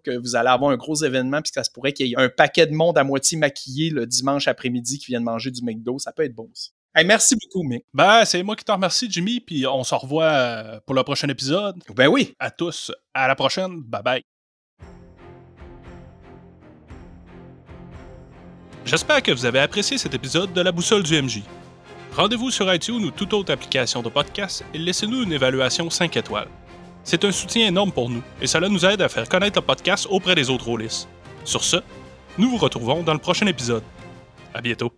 [0.02, 2.18] que vous allez avoir un gros événement, puis que ça se pourrait qu'il y ait
[2.18, 5.98] un paquet de monde à moitié maquillé le dimanche après-midi qui viennent manger du McDo.
[5.98, 6.50] Ça peut être bon
[7.04, 7.84] merci beaucoup, Mick.
[7.92, 11.28] Ben, c'est moi qui te remercie, Jimmy, puis on se revoit euh, pour le prochain
[11.28, 11.76] épisode.
[11.94, 12.34] Ben oui.
[12.38, 12.92] À tous.
[13.14, 13.82] À la prochaine.
[13.82, 14.22] Bye bye.
[18.84, 21.42] J'espère que vous avez apprécié cet épisode de la boussole du MJ.
[22.16, 26.48] Rendez-vous sur iTunes ou toute autre application de podcast et laissez-nous une évaluation 5 étoiles.
[27.04, 30.06] C'est un soutien énorme pour nous et cela nous aide à faire connaître le podcast
[30.10, 31.06] auprès des autres rôlistes.
[31.44, 31.76] Sur ce,
[32.38, 33.82] nous vous retrouvons dans le prochain épisode.
[34.54, 34.92] À bientôt.